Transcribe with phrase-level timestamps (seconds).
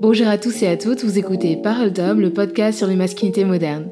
[0.00, 3.44] Bonjour à tous et à toutes, vous écoutez Parole d'homme, le podcast sur les masculinités
[3.44, 3.90] modernes.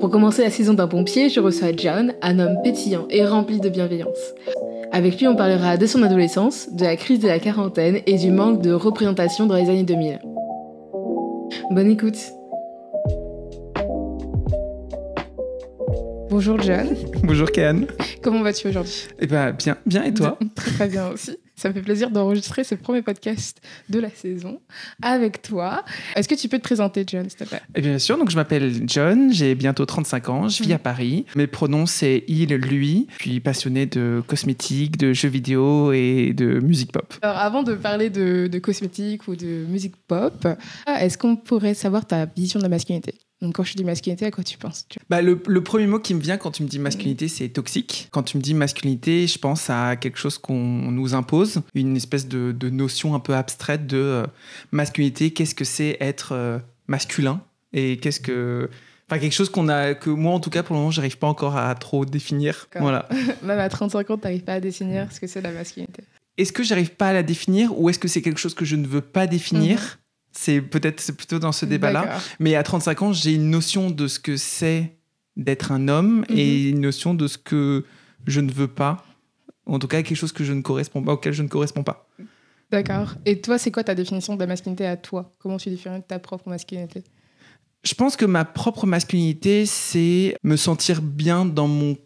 [0.00, 3.68] Pour commencer la saison d'un pompier, je reçois John, un homme pétillant et rempli de
[3.68, 4.34] bienveillance.
[4.90, 8.30] Avec lui, on parlera de son adolescence, de la crise de la quarantaine et du
[8.30, 10.18] manque de représentation dans les années 2000.
[11.70, 12.18] Bonne écoute.
[16.32, 16.96] Bonjour John.
[17.24, 17.86] Bonjour Ken.
[18.22, 19.04] Comment vas-tu aujourd'hui?
[19.20, 20.38] Eh ben bien, bien et toi?
[20.54, 21.36] Très très bien aussi.
[21.56, 24.58] Ça me fait plaisir d'enregistrer ce premier podcast de la saison
[25.02, 25.84] avec toi.
[26.16, 27.60] Est-ce que tu peux te présenter, John, s'il te plaît?
[27.74, 30.74] Eh bien sûr, donc je m'appelle John, j'ai bientôt 35 ans, je vis Mhm.
[30.74, 31.26] à Paris.
[31.36, 33.08] Mes pronoms c'est il, lui.
[33.18, 37.12] Je suis passionné de cosmétiques, de jeux vidéo et de musique pop.
[37.20, 40.48] Alors, avant de parler de, de cosmétiques ou de musique pop,
[40.86, 43.12] est-ce qu'on pourrait savoir ta vision de la masculinité?
[43.42, 45.98] Donc, quand je dis masculinité, à quoi tu penses tu- Bah, le, le premier mot
[45.98, 48.08] qui me vient quand tu me dis masculinité, c'est toxique.
[48.12, 50.54] Quand tu me dis masculinité, je pense à quelque chose qu'on
[50.92, 54.26] nous impose, une espèce de, de notion un peu abstraite de euh,
[54.70, 55.32] masculinité.
[55.32, 57.42] Qu'est-ce que c'est être euh, masculin?
[57.72, 58.70] Et qu'est-ce que.
[59.10, 61.26] Enfin, quelque chose qu'on a, que moi en tout cas pour le moment, j'arrive pas
[61.26, 62.68] encore à trop définir.
[62.78, 63.08] Voilà.
[63.42, 66.04] Même à 35 ans, tu n'arrives pas à définir ce que c'est la masculinité.
[66.38, 68.76] Est-ce que j'arrive pas à la définir ou est-ce que c'est quelque chose que je
[68.76, 69.98] ne veux pas définir?
[70.32, 72.18] C'est peut-être plutôt dans ce débat-là.
[72.40, 74.96] Mais à 35 ans, j'ai une notion de ce que c'est
[75.36, 77.84] d'être un homme et une notion de ce que
[78.26, 79.04] je ne veux pas.
[79.66, 82.08] En tout cas, quelque chose que je ne correspond pas, auquel je ne corresponds pas.
[82.70, 83.14] D'accord.
[83.26, 85.32] Et toi, c'est quoi ta définition de la masculinité à toi?
[85.38, 87.04] Comment tu définis ta propre masculinité?
[87.84, 91.96] Je pense que ma propre masculinité, c'est me sentir bien dans mon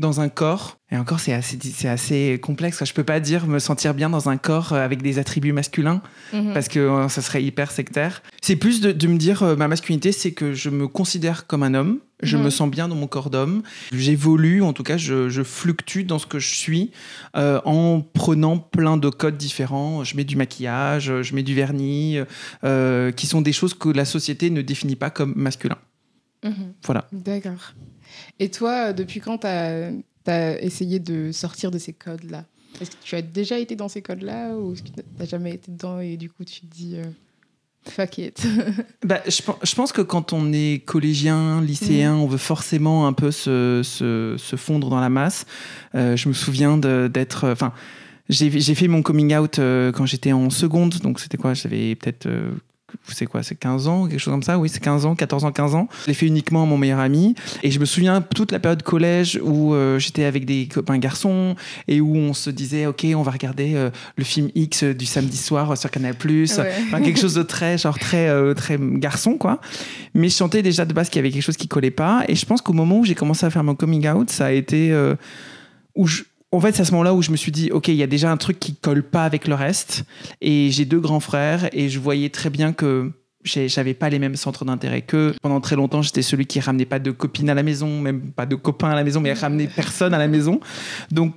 [0.00, 0.76] dans un corps.
[0.90, 2.82] Et encore, c'est assez, c'est assez complexe.
[2.84, 6.02] Je peux pas dire me sentir bien dans un corps euh, avec des attributs masculins.
[6.32, 6.52] Mhm.
[6.54, 8.22] parce que euh, ça serait hyper sectaire.
[8.40, 11.62] C'est plus de, de me dire, euh, ma masculinité, c'est que je me considère comme
[11.62, 12.44] un homme, je Mhm.
[12.44, 16.18] me sens bien dans mon corps d'homme, j'évolue, en tout cas, je, je fluctue dans
[16.18, 16.90] ce que je suis
[17.36, 20.02] euh, en prenant plein de codes différents.
[20.04, 22.18] Je mets du maquillage, je mets du vernis,
[22.64, 25.78] euh, qui sont des choses que la société ne définit pas comme masculin.
[26.44, 26.72] Mhm.
[26.84, 27.06] Voilà.
[27.12, 27.74] D'accord.
[28.40, 29.92] Et toi, euh, depuis quand tu as,
[30.62, 32.44] essayé de sortir de ces codes-là?
[32.80, 35.52] Est-ce que tu as déjà été dans ces codes-là ou est-ce que tu n'as jamais
[35.54, 37.04] été dedans et du coup tu te dis euh,
[37.88, 38.46] fuck it?
[39.04, 43.12] Bah, je, pen- je pense que quand on est collégien, lycéen, on veut forcément un
[43.12, 45.46] peu se, se- se fondre dans la masse.
[45.94, 47.48] Euh, je me souviens d'être.
[47.48, 47.72] Enfin,
[48.28, 51.54] j'ai fait mon coming out euh, quand j'étais en seconde, donc c'était quoi?
[51.54, 52.28] J'avais peut-être.
[52.90, 54.58] Euh, c'est quoi C'est 15 ans, quelque chose comme ça?
[54.58, 55.88] Oui, c'est 15 ans, 14 ans, 15 ans.
[56.02, 57.34] Je l'ai fait uniquement à mon meilleur ami.
[57.62, 61.56] Et je me souviens toute la période collège où euh, j'étais avec des copains garçons
[61.88, 65.36] et où on se disait, OK, on va regarder euh, le film X du samedi
[65.36, 66.14] soir sur Canal+.
[66.24, 66.44] Ouais.
[66.86, 69.60] Enfin, quelque chose de très genre très euh, très garçon quoi
[70.14, 72.34] mais je sentais déjà de base qu'il y avait quelque chose qui collait pas et
[72.34, 74.92] je pense qu'au moment où j'ai commencé à faire mon coming out ça a été
[74.92, 75.14] euh,
[75.94, 76.22] où je
[76.52, 78.06] en fait, c'est à ce moment-là où je me suis dit, OK, il y a
[78.08, 80.04] déjà un truc qui colle pas avec le reste.
[80.40, 83.12] Et j'ai deux grands frères et je voyais très bien que
[83.44, 85.34] j'avais pas les mêmes centres d'intérêt qu'eux.
[85.42, 88.46] Pendant très longtemps, j'étais celui qui ramenait pas de copines à la maison, même pas
[88.46, 90.60] de copains à la maison, mais ramenait personne à la maison.
[91.10, 91.34] Donc,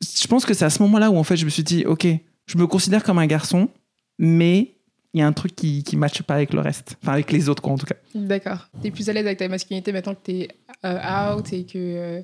[0.00, 2.06] je pense que c'est à ce moment-là où en fait, je me suis dit, OK,
[2.46, 3.68] je me considère comme un garçon,
[4.18, 4.72] mais
[5.12, 6.96] il y a un truc qui qui matche pas avec le reste.
[7.02, 7.94] Enfin, avec les autres, quoi, en tout cas.
[8.14, 8.68] D'accord.
[8.82, 10.48] Tu es plus à l'aise avec ta masculinité maintenant que tu es
[10.84, 11.76] out et que.
[11.76, 12.22] euh,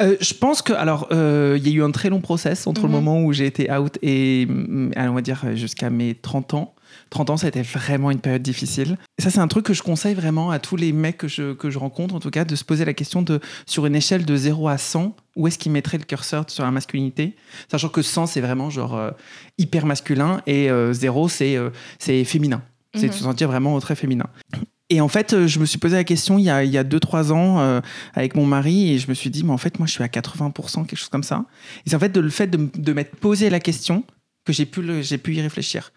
[0.00, 2.82] Euh, je pense que, alors, euh, il y a eu un très long process entre
[2.82, 2.86] Mhm.
[2.86, 6.54] le moment où j'ai été out et, mm, allez, on va dire, jusqu'à mes 30
[6.54, 6.74] ans.
[7.10, 8.96] 30 ans, ça a été vraiment une période difficile.
[9.18, 11.52] Et ça, c'est un truc que je conseille vraiment à tous les mecs que je,
[11.54, 14.24] que je rencontre, en tout cas, de se poser la question de, sur une échelle
[14.24, 17.36] de 0 à 100, où est-ce qu'ils mettraient le curseur sur la masculinité?
[17.70, 19.10] Sachant que 100, c'est vraiment genre euh,
[19.58, 22.62] hyper masculin et euh, 0, c'est euh, c'est féminin.
[22.94, 23.12] C'est de Mhm.
[23.18, 24.26] se sentir vraiment très féminin.
[24.90, 26.76] Et en fait, euh, je me suis posé la question il y a, il y
[26.78, 27.80] a 2-3 ans euh,
[28.14, 30.08] avec mon mari et je me suis dit, mais en fait, moi, je suis à
[30.08, 31.44] 80%, quelque chose comme ça.
[31.86, 34.02] Et c'est en fait de, le fait de, de m'être posé la question
[34.44, 35.92] que j'ai pu, le- j'ai pu y réfléchir.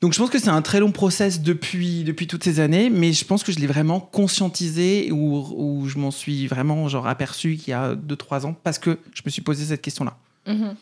[0.00, 3.12] Donc je pense que c'est un très long process depuis, depuis toutes ces années, mais
[3.12, 7.72] je pense que je l'ai vraiment conscientisé ou je m'en suis vraiment genre aperçu qu'il
[7.72, 10.16] y a 2-3 ans parce que je me suis posé cette question-là.
[10.46, 10.74] Mhm.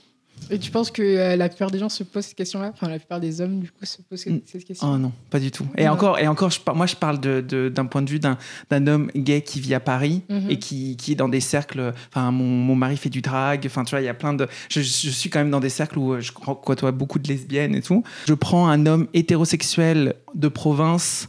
[0.51, 2.71] Et tu penses que euh, la plupart des gens se posent cette question-là?
[2.73, 4.61] Enfin, la plupart des hommes, du coup, se posent cette, Mm.
[4.67, 4.93] question.
[4.95, 5.67] Oh non, pas du tout.
[5.77, 5.93] Et Non.
[5.93, 8.39] encore, et encore je, moi je parle de- de- d'un point de vue d'un
[8.87, 10.51] homme gay qui vit à Paris Mhm.
[10.51, 11.93] et qui, qui est dans des cercles.
[12.11, 13.63] Enfin, mon, mon mari fait du drag.
[13.67, 14.47] Enfin, tu vois, il y a plein de.
[14.71, 17.75] Je, je suis quand même dans des cercles où euh, je côtoie beaucoup de lesbiennes
[17.75, 18.03] et tout.
[18.27, 21.29] Je prends un homme hétérosexuel de province.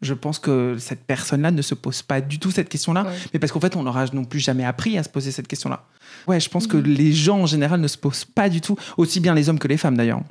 [0.00, 3.12] Je pense que cette personne-là ne se pose pas du tout cette question-là, Ouais.
[3.32, 5.48] mais parce qu'en fait, on leur a non plus jamais appris à se poser cette
[5.48, 5.84] question-là.
[6.28, 6.84] Ouais, je pense que Mhm.
[6.84, 9.66] les gens en général ne se posent pas du tout, aussi bien les hommes que
[9.68, 10.22] les femmes d'ailleurs.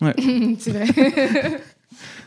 [0.58, 0.86] c'est vrai.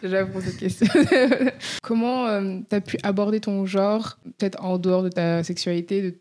[0.04, 0.88] J'avoue cette question.
[1.82, 2.28] comment
[2.70, 6.16] tu as pu aborder ton genre, peut-être en dehors de ta sexualité de...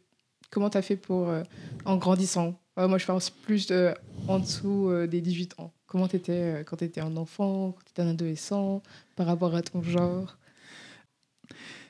[0.51, 1.43] Comment tu as fait pour, euh,
[1.85, 2.61] en grandissant?
[2.77, 3.73] Ouais, Moi, je pense plus
[4.29, 7.73] en dessous euh, des 18 ans Comment tu étais euh, quand tu étais un enfant,
[7.73, 8.83] quand tu étais un adolescent,
[9.17, 10.39] par rapport à ton genre?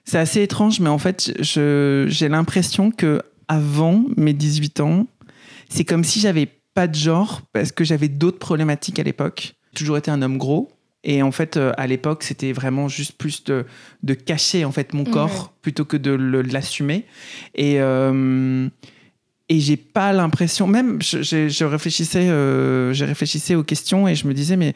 [0.05, 5.07] C'est assez étrange, mais en fait, j'ai l'impression que avant mes 18 ans,
[5.69, 9.55] c'est comme si j'avais pas de genre parce que j'avais d'autres problématiques à l'époque.
[9.73, 10.71] J'ai toujours été un homme gros.
[11.05, 13.67] Et en fait, euh, à l'époque, c'était vraiment juste plus de,
[14.05, 17.07] de, cacher en fait mon corps plutôt que de l'assumer.
[17.57, 18.69] Et, euh,
[19.49, 24.33] et j'ai pas l'impression, même je, réfléchissais, euh, j'ai réfléchissais aux questions et je me
[24.33, 24.75] disais, mais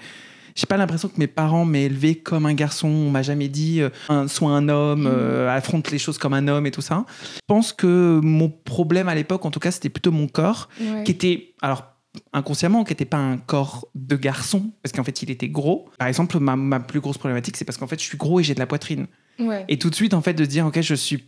[0.57, 2.89] j'ai pas l'impression que mes parents m'aient élevé comme un garçon.
[2.89, 5.07] On m'a jamais dit euh, sois un homme, mmh.
[5.07, 7.05] euh, affronte les choses comme un homme et tout ça.
[7.35, 10.69] Je pense que mon problème à l'époque, en tout cas, c'était plutôt mon corps,
[11.05, 11.85] qui était alors
[12.33, 15.91] inconsciemment, qui n'était pas un corps de garçon, parce qu'en fait, il était gros.
[15.99, 18.43] Par exemple, ma, ma plus grosse problématique, c'est parce qu'en fait, je suis gros et
[18.43, 19.07] j'ai de la poitrine.
[19.69, 21.25] Et tout de suite, en fait, de dire, ok, je suis,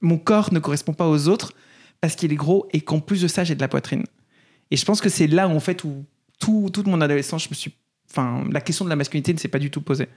[0.00, 1.52] mon corps ne correspond pas aux autres
[2.00, 4.04] parce qu'il est gros et qu'en plus de ça, j'ai de la poitrine.
[4.70, 6.06] Et je pense que c'est là, en fait, où
[6.38, 7.74] tout, toute mon adolescence, je me suis.
[8.10, 10.08] Enfin, la question de la masculinité ne s'est pas du tout posée.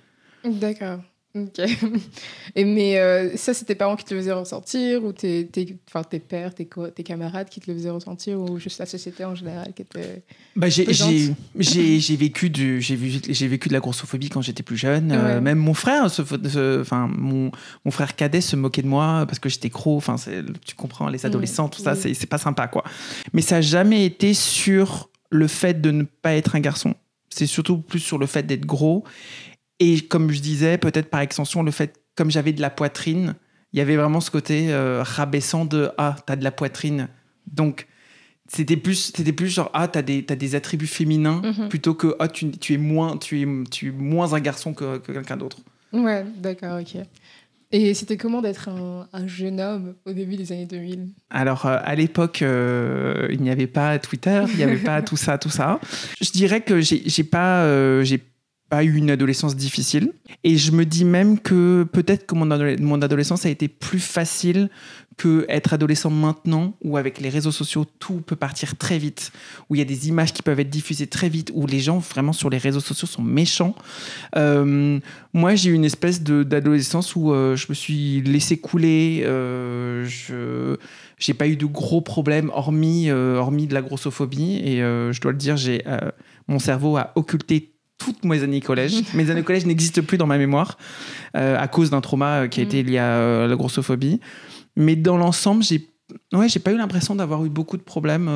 [0.44, 1.00] D'accord.
[1.36, 1.60] Ok.
[2.56, 5.78] Et mais euh, ça, c'est tes parents qui te le faisaient ressentir ou tes, tes,
[5.88, 9.24] enfin, tes pères, tes, tes camarades qui te le faisaient ressentir ou juste la société
[9.26, 10.24] en général qui était.
[10.56, 15.12] Bah, j'ai, j'ai, vécu du, j'ai, j'ai vécu de la grossophobie quand j'étais plus jeune.
[15.12, 17.52] Euh, même mon frère, enfin, mon,
[17.86, 19.98] mon, frère cadet se moquait de moi parce que j'étais gros.
[19.98, 20.16] Enfin,
[20.66, 22.84] tu comprends, les adolescents, tout ça, c'est, c'est pas sympa, quoi.
[23.34, 26.96] Mais ça n'a jamais été sur le fait de ne pas être un garçon.
[27.30, 29.04] C'est surtout plus sur le fait d'être gros
[29.80, 33.36] et comme je disais, peut-être par extension, le fait, comme j'avais de la poitrine,
[33.72, 37.08] il y avait vraiment ce côté euh, rabaissant de Ah, t'as de la poitrine.
[37.48, 37.88] Donc,
[38.48, 41.70] c'était plus, c'était plus genre Ah, t'as des, as des attributs féminins mhm.
[41.70, 44.98] plutôt que Ah, tu, tu, es moins, tu, es, tu es moins un garçon que,
[44.98, 45.58] que quelqu'un d'autre.
[45.94, 47.02] Ouais, d'accord, ok.
[47.72, 51.78] Et c'était comment d'être un, un, jeune homme au début des années 2000 Alors, euh,
[51.84, 55.52] à l'époque, euh, il n'y avait pas Twitter, il n'y avait pas tout ça, tout
[55.52, 55.80] ça.
[56.20, 58.24] Je dirais que j'ai pas, j'ai
[58.70, 60.14] pas eu une adolescence difficile.
[60.44, 64.70] Et je me dis même que peut-être que mon, adolescence a été plus facile
[65.20, 69.34] que être adolescent maintenant, où avec les réseaux sociaux, tout peut partir très vite,
[69.70, 72.00] où il y a des images qui peuvent être diffusées très vite, où les gens
[72.00, 73.76] vraiment sur les réseaux sociaux sont méchants.
[74.38, 74.98] Euh,
[75.34, 80.78] moi, j'ai eu une espèce d'adolescence où euh, je me suis laissé couler, euh, je
[81.18, 85.38] j'ai pas eu de gros problèmes hormis, hormis de la grossophobie, et je dois le
[85.38, 85.84] dire, j'ai
[86.48, 88.96] mon cerveau a occulté toutes mes années collège.
[89.14, 90.78] mes années collège n'existent plus dans ma mémoire
[91.38, 92.88] euh, à cause d'un trauma qui a été mm.
[92.88, 94.20] lié à euh, la grossophobie.
[94.80, 95.88] Mais dans l'ensemble, j'ai
[96.34, 98.30] ouais, j'ai pas eu l'impression d'avoir eu beaucoup de problèmes,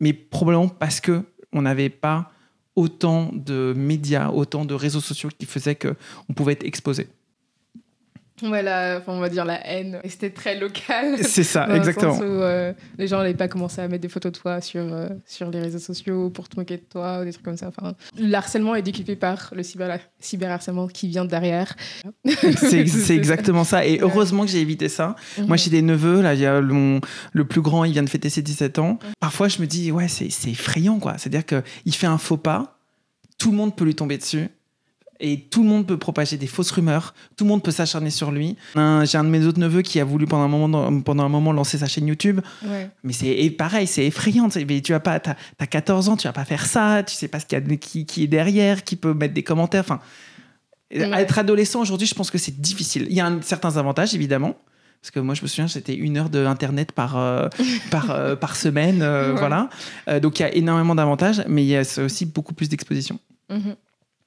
[0.00, 1.22] mais probablement parce que
[1.52, 2.30] on n'avait pas
[2.76, 7.08] autant de médias, autant de réseaux sociaux qui faisaient qu'on pouvait être exposé.
[8.42, 10.00] Voilà, on va dire la haine.
[10.02, 11.18] Et c'était très local.
[11.22, 12.18] C'est ça, exactement.
[12.18, 15.08] où, euh, les gens n'allaient pas commencer à mettre des photos de toi sur, euh,
[15.26, 17.68] sur les réseaux sociaux pour te moquer de toi ou des trucs comme ça.
[17.68, 21.74] Enfin, l'harcèlement est décuplé par le cyber, cyberharcèlement qui vient derrière.
[22.24, 23.86] C'est exactement ça.
[23.86, 25.16] Et heureusement que j'ai évité ça.
[25.38, 25.46] Mhm.
[25.46, 26.20] Moi, j'ai des neveux.
[26.22, 27.00] Là, il y a le,
[27.32, 28.98] le plus grand, il vient de fêter ses 17 ans.
[29.20, 31.18] Parfois, je me dis, ouais, c'est effrayant, quoi.
[31.18, 32.78] C'est-à-dire qu'il fait un faux pas,
[33.38, 34.48] tout le monde peut lui tomber dessus
[35.20, 38.30] et tout le monde peut propager des fausses rumeurs, tout le monde peut s'acharner sur
[38.30, 38.56] lui.
[38.74, 41.52] J'ai un de mes autres neveux qui a voulu pendant un moment, pendant un moment
[41.52, 42.40] lancer sa chaîne YouTube.
[43.04, 44.48] Mais c'est pareil, c'est effrayant.
[44.66, 45.20] Mais tu as pas,
[45.58, 47.76] as, 14 ans, tu vas pas faire ça, tu sais pas ce qu'il y a,
[47.76, 49.84] qui, qui, est derrière, qui peut mettre des commentaires.
[49.84, 50.00] Enfin,
[50.90, 53.06] être adolescent aujourd'hui, je pense que c'est difficile.
[53.08, 54.56] Il y a certains avantages évidemment.
[55.00, 57.48] Parce que moi, je me souviens, c'était une heure d'internet par euh,
[57.90, 59.70] par euh, par semaine, euh, voilà.
[60.20, 63.18] donc il y a énormément d'avantages, mais il y a aussi beaucoup plus d'exposition.
[63.48, 63.76] Mhm.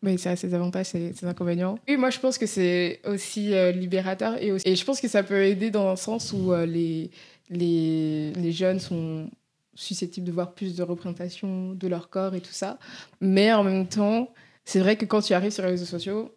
[0.03, 1.79] Oui, ça a ses avantages, ses, ses inconvénients.
[1.88, 5.24] Oui, moi je pense que c'est aussi euh, libérateur et, et je pense que ça
[5.24, 7.10] peut aider dans un sens où euh, les,
[7.50, 9.29] les, les, jeunes sont
[9.75, 12.77] susceptibles de voir plus de représentation de leur corps et tout ça.
[13.22, 14.33] Mais en même temps,
[14.65, 16.36] c'est vrai que quand tu arrives sur les réseaux sociaux,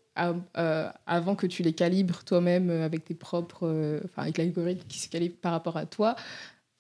[0.56, 5.08] euh, avant que tu les calibres toi-même avec tes propres, enfin avec l'algorithme qui se
[5.08, 6.16] calibre par rapport à toi,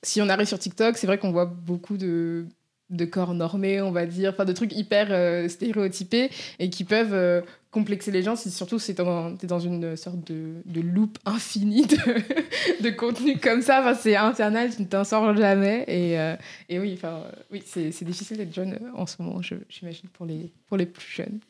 [0.02, 2.46] si on arrive sur TikTok, c'est vrai qu'on voit beaucoup de
[2.90, 7.14] de corps normés, on va dire, enfin de trucs hyper euh, stéréotypés et qui peuvent
[7.14, 7.40] euh,
[7.70, 11.86] complexer les gens, si, surtout si tu es dans une sorte de, de loop infinie
[11.86, 11.96] de,
[12.82, 13.80] de contenu comme ça.
[13.80, 15.84] Enfin, c'est infernal, tu ne t'en sors jamais.
[15.88, 16.36] Et, euh,
[16.68, 20.76] et oui, enfin, oui c'est difficile d'être jeune en ce moment, j'imagine, pour les, pour
[20.76, 21.40] les plus jeunes.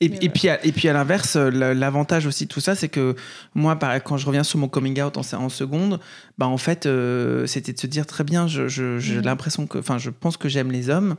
[0.00, 2.88] Et, et, puis à, et puis à l'inverse, euh, l'avantage aussi de tout ça, c'est
[2.88, 3.16] que
[3.54, 6.00] moi, quand je reviens sur mon coming out en, en seconde,
[6.36, 9.22] bah en fait, euh, c'était de se dire très bien, j'ai je, mhm.
[9.24, 11.16] l'impression que, enfin, je pense que j'aime les hommes,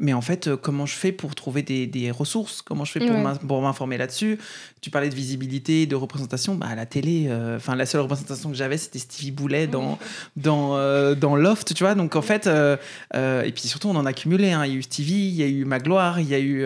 [0.00, 2.62] mais en fait, euh, comment je fais pour trouver des, des ressources?
[2.62, 3.00] Comment je fais
[3.46, 4.38] pour m'informer là-dessus?
[4.80, 6.54] Tu parlais de visibilité, de représentation.
[6.56, 9.98] Bah, à la télé, euh, la seule représentation que j'avais, c'était Stevie Boulet dans,
[10.36, 11.94] dans, euh, dans Loft, tu vois?
[11.94, 12.76] Donc, en fait, euh,
[13.14, 14.52] et puis surtout, on en a cumulé.
[14.52, 14.64] hein.
[14.64, 16.64] Il y a eu Stevie, il y a eu Magloire, il y a eu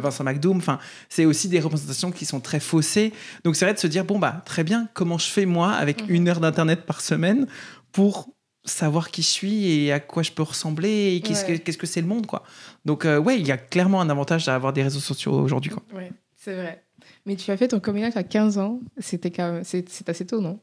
[0.00, 0.58] Vincent McDoom.
[0.58, 3.12] Enfin, c'est aussi des représentations qui sont très faussées.
[3.44, 6.02] Donc, c'est vrai de se dire, bon, bah, très bien, comment je fais, moi, avec
[6.06, 6.14] Mhm.
[6.14, 7.46] une heure d'Internet par semaine
[7.92, 8.28] pour
[8.64, 11.58] savoir qui je suis et à quoi je peux ressembler et qu'est-ce Ouais.
[11.58, 12.42] que qu'est-ce que c'est le monde quoi.
[12.84, 15.70] Donc euh, ouais, il y a clairement un avantage à avoir des réseaux sociaux aujourd'hui
[15.70, 15.82] quoi.
[15.94, 16.84] Ouais, c'est vrai.
[17.26, 18.80] Mais tu as fait ton coming out à 15 ans.
[18.98, 19.64] C'était quand même...
[19.64, 20.60] c'est c'est assez tôt, non?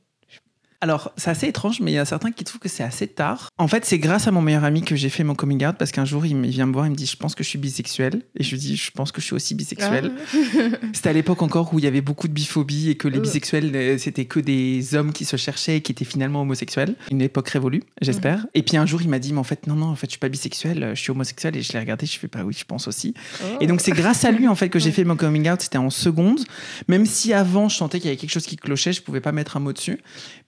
[0.80, 3.50] Alors, c'est assez étrange, mais il y a certains qui trouvent que c'est assez tard.
[3.58, 5.92] En fait, c'est grâce à mon meilleur ami que j'ai fait mon coming out parce
[5.92, 8.22] qu'un jour, il vient me voir, il me dit Je pense que je suis bisexuel.
[8.38, 10.12] Et je lui dis Je pense que je suis aussi bisexuel.
[10.16, 10.38] Ah.
[10.94, 13.22] C'était à l'époque encore où il y avait beaucoup de biphobie et que les Euh.
[13.22, 16.96] bisexuels, euh, c'était que des hommes qui se cherchaient et qui étaient finalement homosexuels.
[17.10, 18.46] Une époque révolue, j'espère.
[18.54, 20.12] Et puis un jour, il m'a dit Mais en fait, non, non, en fait, je
[20.12, 21.58] suis pas bisexuel, je suis homosexuel.
[21.58, 23.16] Et je l'ai regardé, je fais Bah oui, je pense aussi.
[23.42, 23.58] Oh.
[23.62, 25.62] Et donc c'est grâce à lui en fait que j'ai fait mon coming out.
[25.62, 26.42] C'était en seconde,
[26.88, 29.32] même si avant je sentais qu'il y avait quelque chose qui clochait, je pouvais pas
[29.32, 30.00] mettre un mot dessus.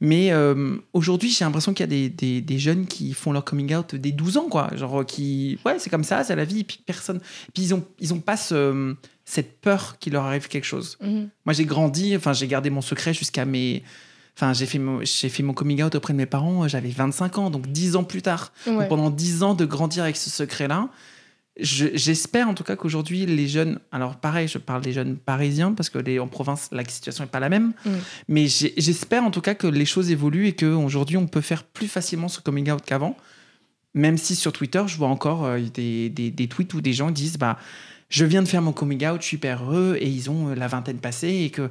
[0.02, 3.46] Mais euh, aujourd'hui j'ai l'impression qu'il y a des, des, des jeunes qui font leur
[3.46, 6.60] coming out dès 12 ans quoi, genre qui ouais c'est comme ça, c'est la vie.
[6.60, 7.20] Et puis personne,
[7.54, 8.96] puis ils ont ils ont pas ce-
[9.26, 10.98] cette peur qu'il leur arrive quelque chose.
[11.02, 11.30] Mhm.
[11.46, 13.84] Moi j'ai grandi, enfin j'ai gardé mon secret jusqu'à mes
[14.38, 17.38] Enfin, j'ai fait, mon, j'ai fait mon coming out auprès de mes parents, j'avais 25
[17.40, 18.54] ans, donc 10 ans plus tard.
[18.66, 20.88] Donc, pendant 10 ans de grandir avec ce secret-là,
[21.62, 23.80] je- j'espère en tout cas qu'aujourd'hui, les jeunes.
[23.92, 27.30] Alors, pareil, je parle des jeunes parisiens parce que les, en province, la situation n'est
[27.30, 27.74] pas la même.
[27.86, 27.90] Mm.
[28.28, 31.88] Mais j'espère en tout cas que les choses évoluent et qu'aujourd'hui, on peut faire plus
[31.88, 33.16] facilement ce coming out qu'avant.
[33.94, 37.10] Même si sur Twitter, je vois encore euh, des, des, des tweets où des gens
[37.12, 37.58] disent bah,
[38.10, 40.56] Je viens de faire mon coming out, je suis hyper heureux, et ils ont euh,
[40.56, 41.70] la vingtaine passée, et que.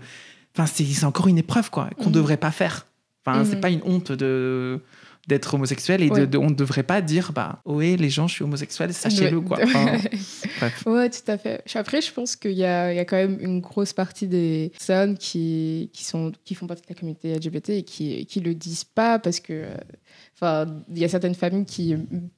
[0.66, 2.12] C'est encore une épreuve, quoi, qu'on ne Mhm.
[2.14, 2.86] devrait pas faire.
[3.24, 3.60] Enfin, c'est Mhm.
[3.60, 4.80] pas une honte de
[5.28, 6.26] d'être homosexuel et de- Ouais.
[6.26, 9.58] de- on ne devrait pas dire bah ouais les gens je suis homosexuel sachez-le quoi
[9.62, 9.96] Enfin,
[10.60, 11.62] bref Ouais, tout à fait.
[11.74, 14.70] Après, je pense qu'il y a, il y a quand même une grosse partie des
[14.72, 18.54] personnes qui, qui, sont, qui font partie de la communauté LGBT et qui qui le
[18.54, 19.52] disent pas parce que.
[19.52, 19.74] euh,
[20.40, 21.96] Enfin, il y a certaines familles qui,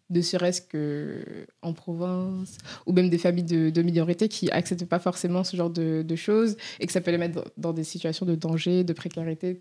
[0.08, 1.22] ne serait-ce que
[1.60, 2.56] en province,
[2.86, 6.16] ou même des familles de, de minorité qui acceptent pas forcément ce genre de, de
[6.16, 9.60] choses et que ça peut les mettre dans, dans des situations de danger, de précarité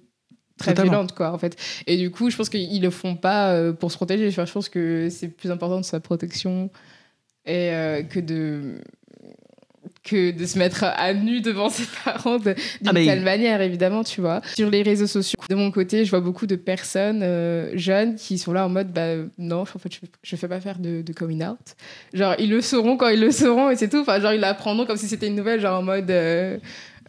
[0.60, 0.92] très Totalement.
[0.92, 1.56] violentes, quoi, en fait.
[1.88, 4.28] Et du coup, je pense qu'ils le font pas euh, pour se protéger.
[4.28, 6.70] Enfin, je pense que c'est plus important de sa protection
[7.46, 8.76] et euh, que de
[10.04, 14.04] que de se mettre à nu devant ses parents d'une Ah, mais- telle manière, évidemment,
[14.04, 14.42] tu vois.
[14.56, 18.38] Sur les réseaux sociaux, de mon côté, je vois beaucoup de personnes euh, jeunes qui
[18.38, 21.14] sont là en mode, bah non, en fait, je, je fais pas faire de, de
[21.14, 21.58] coming out.
[22.14, 24.00] Genre, ils le sauront quand ils le sauront et c'est tout.
[24.00, 26.10] Enfin, genre, ils l'apprendront comme si c'était une nouvelle, genre en mode...
[26.12, 26.58] euh,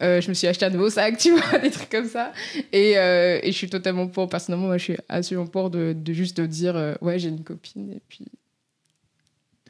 [0.01, 2.33] je me suis acheté un nouveau sac, tu vois, des trucs comme ça.
[2.71, 6.13] Et, euh, et je suis totalement pour, personnellement, moi, je suis absolument pour de, de
[6.13, 8.25] juste dire, euh, ouais, j'ai une copine, et puis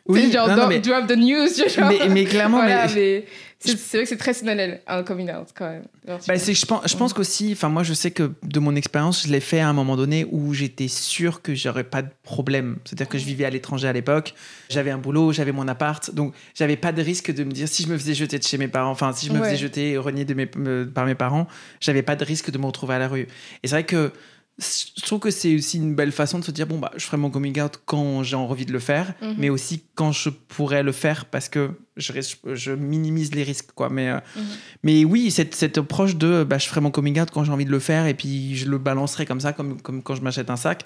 [0.08, 1.90] oui genre, non, mais, drop the news, vois.
[1.90, 3.26] mais, mais clairement Voilà, mais-
[3.64, 5.84] c'est vrai que c'est très personnel, un coming out, quand même.
[6.08, 9.28] Genre, Bah, je pense, je pense qu'aussi, enfin moi je sais que de mon expérience,
[9.28, 12.78] je l'ai fait à un moment donné où j'étais sûr que j'aurais pas de problème.
[12.86, 14.34] C'est-à-dire que je vivais à l'étranger à l'époque,
[14.70, 17.84] j'avais un boulot, j'avais mon appart, donc j'avais pas de risque de me dire si
[17.84, 19.46] je me faisais jeter de chez mes parents, enfin si je me Ouais.
[19.46, 21.48] faisais jeter, renier de mes, me- par mes parents,
[21.80, 23.28] j'avais pas de risque de me retrouver à la rue.
[23.62, 24.12] Et c'est vrai que
[24.60, 27.18] je trouve que c'est aussi une belle façon de se dire bon bah je ferai
[27.18, 29.36] mon coming out quand j'ai envie de le faire, Mhm.
[29.38, 33.90] mais aussi quand je pourrais le faire parce que je, minimise les risques quoi.
[33.90, 34.44] Mais euh, Mhm.
[34.84, 37.66] mais oui, cette, cette approche de bah, je ferai mon coming out quand j'ai envie
[37.66, 40.50] de le faire et puis je le balancerai comme ça, comme, comme quand je m'achète
[40.50, 40.84] un sac,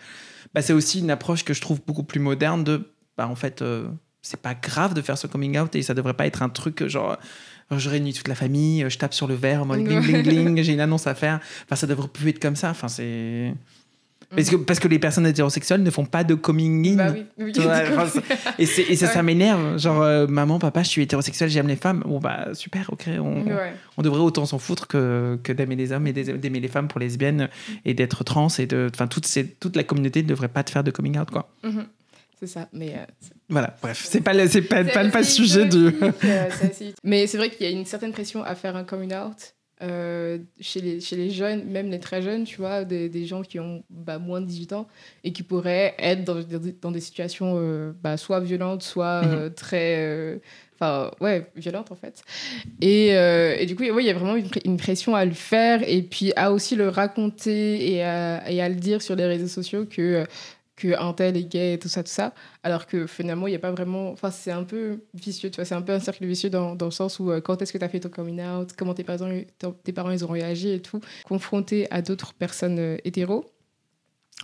[0.53, 3.62] bah, c'est aussi une approche que je trouve beaucoup plus moderne de bah, en fait,
[3.62, 3.88] euh,
[4.22, 6.88] c'est pas grave de faire ce coming out et ça devrait pas être un truc
[6.88, 7.17] genre
[7.72, 10.62] je réunis toute la famille, euh, je tape sur le verre mode bling bling bling,
[10.63, 11.39] j'ai une annonce à faire.
[11.65, 12.69] Enfin, ça devrait plus être comme ça.
[12.69, 13.53] Enfin, c'est.
[14.36, 16.95] Parce que, parce que les personnes hétérosexuelles ne font pas de coming in.
[16.95, 17.51] Bah oui, oui.
[17.53, 18.22] Tu vois, enfin, ça-
[18.57, 19.77] et, ça, ça m'énerve.
[19.77, 22.03] Genre, euh, maman, papa, je suis hétérosexuel, j'aime les femmes.
[22.05, 23.05] Bon, bah, super, ok.
[23.19, 23.74] On, Ouais.
[23.98, 27.00] on devrait autant s'en foutre que, que d'aimer les hommes et d'aimer les femmes pour
[27.00, 27.50] lesbiennes
[27.86, 28.48] et d'être trans.
[28.57, 31.50] Et de, enfin, toute, la communauté ne devrait pas te faire de coming out, quoi.
[31.63, 31.86] Mhm.
[32.39, 33.06] C'est ça, mais euh,
[33.50, 35.86] Voilà, bref, c'est pas, le- c'est pas, pas, pas le sujet du.
[35.88, 35.89] euh,
[36.62, 36.96] utopique.
[37.04, 40.38] Mais c'est vrai qu'il y a une certaine pression à faire un coming out euh,
[40.60, 43.60] chez, les, chez les jeunes, même les très jeunes, tu vois, des, des gens qui
[43.60, 44.88] ont bah, moins de 18 ans
[45.24, 46.36] et qui pourraient être dans,
[46.82, 50.39] dans- des situations euh, bah, soit violentes, soit euh, très.
[50.77, 52.22] Enfin, ouais, violentes en fait.
[52.82, 55.82] Et, et du coup, ouais, il y a vraiment une, une pression à le faire
[55.88, 59.48] et puis à aussi le raconter et à, et à le dire sur les réseaux
[59.48, 60.25] sociaux que.
[60.84, 62.34] Euh, que un tel est gay et tout ça, tout ça.
[62.63, 64.12] Alors que finalement, il n'y a pas vraiment.
[64.12, 65.65] Enfin, c'est un peu vicieux, tu vois.
[65.65, 67.77] C'est un peu un cercle vicieux dans, dans le sens où euh, quand est-ce que
[67.77, 69.29] tu as fait ton coming out, comment tes parents,
[69.84, 71.00] tes parents ils ont réagi et tout.
[71.25, 73.46] Confronté à d'autres personnes euh, hétéros.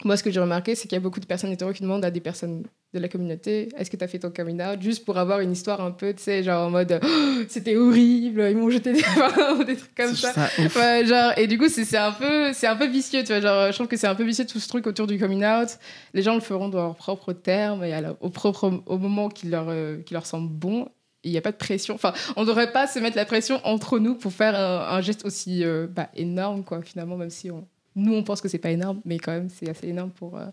[0.04, 2.06] Moi, ce que j'ai remarqué, c'est qu'il y a beaucoup de personnes hétéros qui demandent
[2.06, 4.82] à des personnes de la communauté Est-ce que tu as fait ton coming out?
[4.82, 8.48] Juste pour avoir une histoire un peu, tu sais, genre en mode Oh, c'était horrible,
[8.50, 9.02] ils m'ont jeté des,
[9.66, 10.34] des trucs comme ça.
[10.58, 13.40] ouais, genre, et du coup, c'est un, peu, un peu vicieux, tu vois.
[13.40, 15.70] Genre, je trouve que c'est un peu vicieux tout ce truc autour du coming out.
[16.14, 19.68] Les gens le feront dans leurs propres termes et au, propre, au moment qui leur,
[19.70, 20.90] euh, qui leur semble bon.
[21.24, 21.94] Il n'y a pas de pression.
[21.94, 25.24] Enfin, on ne devrait pas se mettre la pression entre nous pour faire un, geste
[25.24, 28.72] aussi euh, bah, énorme, quoi, finalement, même si on, nous, on pense que c'est pas
[28.72, 30.38] énorme, mais quand même, c'est assez énorme pour.
[30.38, 30.48] Euh,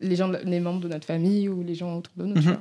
[0.00, 2.34] les, gens, les membres de notre famille ou les gens autour de nous.
[2.34, 2.56] Mhm.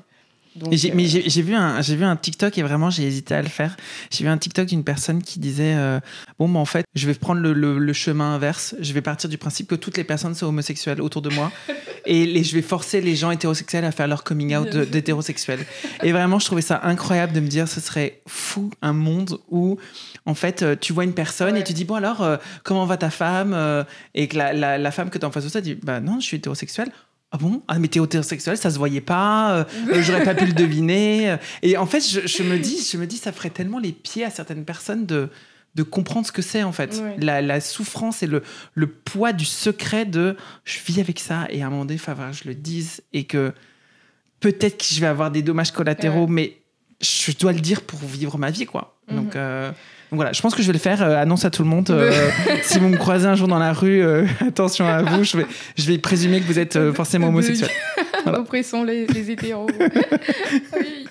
[0.94, 3.75] mais euh, j'ai vu, un, vu un TikTok et vraiment j'ai hésité à le faire.
[4.10, 6.00] J'ai vu un TikTok d'une personne qui disait euh,
[6.39, 8.75] Bon, bah, en fait, je vais prendre le, le, chemin inverse.
[8.80, 11.51] Je vais partir du principe que toutes les personnes sont homosexuelles autour de moi
[12.06, 15.65] et les, je vais forcer les gens hétérosexuels à faire leur coming out d'hétérosexuels.
[16.04, 19.77] Et vraiment, je trouvais ça incroyable de me dire Ce serait fou un monde où,
[20.25, 22.25] en fait, euh, tu vois une personne et tu dis Bon, alors,
[22.63, 25.44] comment va ta femme Et que la, la, la femme que tu as en face
[25.44, 26.92] de ça dit Bah non, je suis hétérosexuelle
[27.32, 27.63] ah bon?
[27.67, 31.38] Ah mais t'es hétérosexuel, ça se voyait pas, euh, euh, j'aurais pas pu le deviner.
[31.62, 34.29] Et en fait, je, me dis, je me dis, ça ferait tellement les pieds à
[34.29, 35.29] certaines personnes de
[35.75, 38.44] de comprendre ce que c'est en fait, la, souffrance et le,
[38.75, 42.34] le poids du secret de je vis avec ça et à un moment donné, il
[42.34, 43.53] je le dise et que
[44.39, 46.62] peut-être que je vais avoir des dommages collatéraux, mais
[47.06, 48.96] je dois le dire pour vivre ma vie quoi.
[49.10, 49.18] Mhm.
[49.18, 49.70] Donc euh,
[50.12, 51.02] donc voilà, je pense que je vais le faire.
[51.02, 51.90] Euh, annonce à tout le monde.
[51.90, 52.30] Euh,
[52.64, 54.04] si vous me croisez un jour dans la rue,
[54.40, 55.24] attention à vous.
[55.24, 55.46] Je vais,
[55.78, 57.70] je vais présumer que vous êtes forcément homosexuel.
[58.24, 58.40] Voilà.
[58.40, 59.68] Oppressons les, les hétéros.
[60.80, 61.08] oui.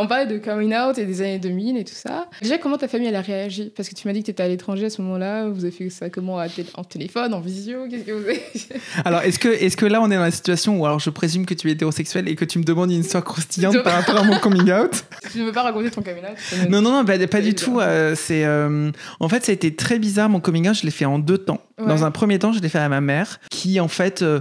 [0.00, 2.28] On parlait de coming out et des années 2000 et tout ça.
[2.40, 3.72] Déjà, comment ta famille elle a réagi?
[3.76, 5.48] Parce que tu m'as dit que tu étais à l'étranger à ce moment-là.
[5.48, 6.40] Vous avez fait ça comment?
[6.74, 7.88] En téléphone, en visio?
[7.90, 8.40] Qu'est-ce que vous avez
[9.04, 11.46] Alors, est-ce que, est que là, on est dans la situation où alors je présume
[11.46, 14.22] que tu es hétérosexuel et que tu me demandes une histoire croustillante par rapport à
[14.22, 15.04] mon coming out?
[15.32, 17.80] Tu ne veux pas raconter ton coming out Non, non, non, pas, pas du tout.
[17.80, 18.90] Euh, c'est, euh,
[19.20, 20.28] en fait, ça a été très bizarre.
[20.28, 21.60] Mon coming out, je l'ai fait en deux temps.
[21.76, 24.22] Dans un premier temps, je l'ai fait à ma mère, qui en fait.
[24.22, 24.40] Euh,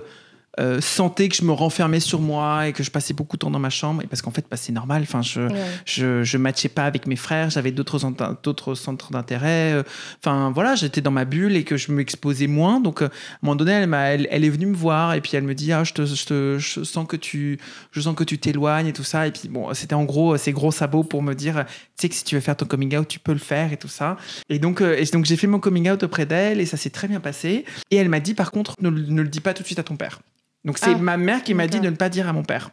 [0.60, 3.52] euh, sentais que je me renfermais sur moi et que je passais beaucoup de temps
[3.52, 4.02] dans ma chambre.
[4.02, 5.04] Et parce qu'en fait, bah, c'est normal.
[5.04, 5.48] Enfin, je,
[5.86, 7.52] je, je, matchais pas avec mes frères.
[7.52, 8.00] J'avais d'autres,
[8.42, 9.74] d'autres centres d'intérêt.
[9.74, 9.84] Euh,
[10.20, 12.80] enfin, voilà, j'étais dans ma bulle et que je m'exposais moins.
[12.80, 15.32] Donc, euh, à un moment donné, elle, elle, elle, est venue me voir et puis
[15.36, 17.60] elle me dit, ah, je, te, je, te, je sens que tu,
[17.92, 19.28] je sens que tu t'éloignes et tout ça.
[19.28, 22.16] Et puis, bon, c'était en gros ces gros sabots pour me dire, tu sais que
[22.16, 24.18] si tu veux faire ton coming out, tu peux le faire et tout ça.
[24.50, 27.08] Et donc, et donc j'ai fait mon coming out auprès d'elle et ça s'est très
[27.08, 27.64] bien passé.
[27.92, 29.84] Et elle m'a dit, par contre, ne, ne le dis pas tout de suite à
[29.84, 30.20] ton père.
[30.68, 32.72] Donc c'est ah, ma mère qui m'a dit de ne pas dire à mon père.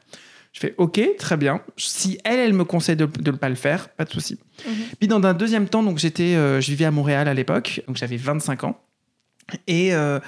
[0.52, 1.62] Je fais OK, très bien.
[1.76, 4.38] Si elle, elle me conseille de ne pas le faire, pas de souci.
[4.66, 4.74] Mhm.
[4.98, 7.96] Puis dans un deuxième temps, donc j'étais, euh, je vivais à Montréal à l'époque, donc
[7.96, 8.80] j'avais 25 ans.
[9.68, 10.18] Et, euh,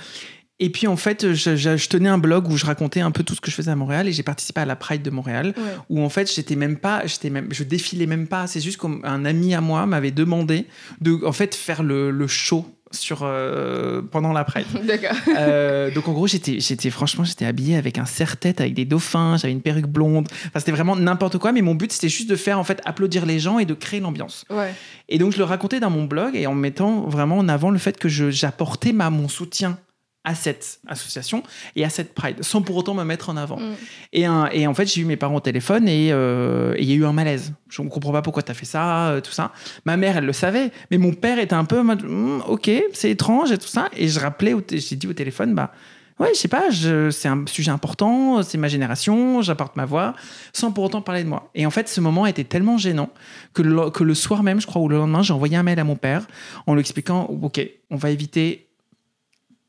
[0.61, 3.41] et puis en fait, je, tenais un blog où je racontais un peu tout ce
[3.41, 5.55] que je faisais à Montréal et j'ai participé à la Pride de Montréal
[5.91, 8.47] où en fait j'étais même pas, j'étais même, je défilais même pas.
[8.47, 10.67] C'est juste qu'un ami à moi m'avait demandé
[11.01, 14.67] de en fait faire le, le show sur euh, pendant la Pride.
[14.85, 15.17] D'accord.
[15.37, 19.37] Euh, donc en gros, j'étais, j'étais franchement, j'étais habillée avec un serre-tête avec des dauphins,
[19.37, 20.29] j'avais une perruque blonde.
[20.47, 21.53] Enfin, c'était vraiment n'importe quoi.
[21.53, 24.01] Mais mon but, c'était juste de faire en fait applaudir les gens et de créer
[24.01, 24.45] l'ambiance.
[24.51, 24.75] Ouais.
[25.09, 27.79] Et donc je le racontais dans mon blog et en mettant vraiment en avant le
[27.79, 29.79] fait que j'apportais ma mon soutien
[30.27, 31.45] à cette association
[31.77, 33.59] et à cette Pride, sans pour autant me mettre en avant.
[33.59, 33.75] Mm.
[34.13, 36.93] Et, un, et, en fait, j'ai eu mes parents au téléphone euh, et il y
[36.93, 37.53] a eu un malaise.
[37.69, 39.53] Je ne comprends pas pourquoi tu as fait ça, euh, tout ça.
[39.85, 43.53] Ma mère, elle le savait, mais mon père était un peu hmm, ok, c'est étrange
[43.53, 43.89] et tout ça.
[43.97, 45.73] Et je rappelais, j'ai dit au téléphone, bah
[46.19, 50.15] ouais, je sais pas, c'est un sujet important, c'est ma génération, j'apporte ma voix,
[50.53, 51.51] sans pour autant parler de moi.
[51.55, 53.11] Et en fait, ce moment était tellement gênant
[53.55, 55.79] que le, que le soir même, je crois, ou le lendemain, j'ai envoyé un mail
[55.79, 56.27] à mon père
[56.67, 57.61] en lui expliquant, ok,
[57.91, 58.66] on va éviter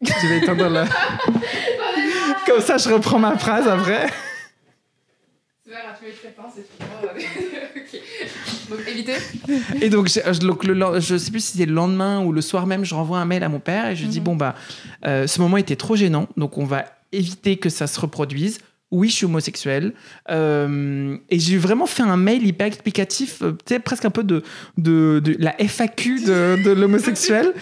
[0.02, 0.86] je vais étendre la...
[2.46, 4.08] Comme ça, je reprends ma phrase après.
[8.70, 8.80] Donc.
[9.82, 12.66] Et donc, je, donc le, je sais plus si c'était le lendemain ou le soir
[12.66, 14.26] même, je renvoie un mail à mon père et je dis mhm.
[14.26, 14.56] bon, bah,
[15.06, 19.10] euh, ce moment était trop gênant, donc on va éviter que ça se reproduise oui,
[19.10, 19.94] je suis homosexuel.
[20.30, 24.44] Euh, et j'ai vraiment fait un mail hyper explicatif, euh, peut-être presque un peu de,
[24.78, 27.54] de, la FAQ de, de l'homosexuel.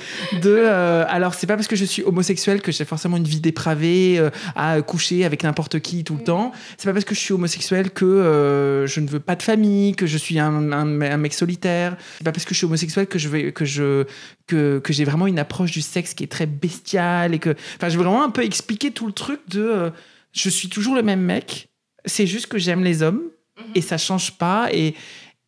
[0.44, 3.40] De, euh, alors, c'est pas parce que je suis homosexuel que j'ai forcément une vie
[3.40, 4.22] dépravée
[4.56, 6.52] à coucher avec n'importe qui tout le temps.
[6.78, 10.06] C'est pas parce que je suis homosexuel que je ne veux pas de famille, que
[10.06, 11.98] je suis un, un, mec solitaire.
[12.18, 14.06] C'est pas parce que je suis homosexuel que je vais, que je,
[14.46, 17.90] que, que j'ai vraiment une approche du sexe qui est très bestiale et que, enfin,
[17.90, 19.92] j'ai vraiment un peu expliqué tout le truc de
[20.36, 21.70] je suis toujours le même mec.
[22.06, 23.22] C'est juste que j'aime les hommes
[23.58, 23.72] mhm.
[23.74, 24.70] et ça change pas.
[24.72, 24.94] Et,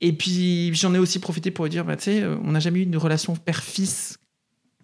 [0.02, 2.84] et puis j'en ai aussi profité pour dire, bah, tu sais, on n'a jamais eu
[2.84, 4.18] une relation père-fils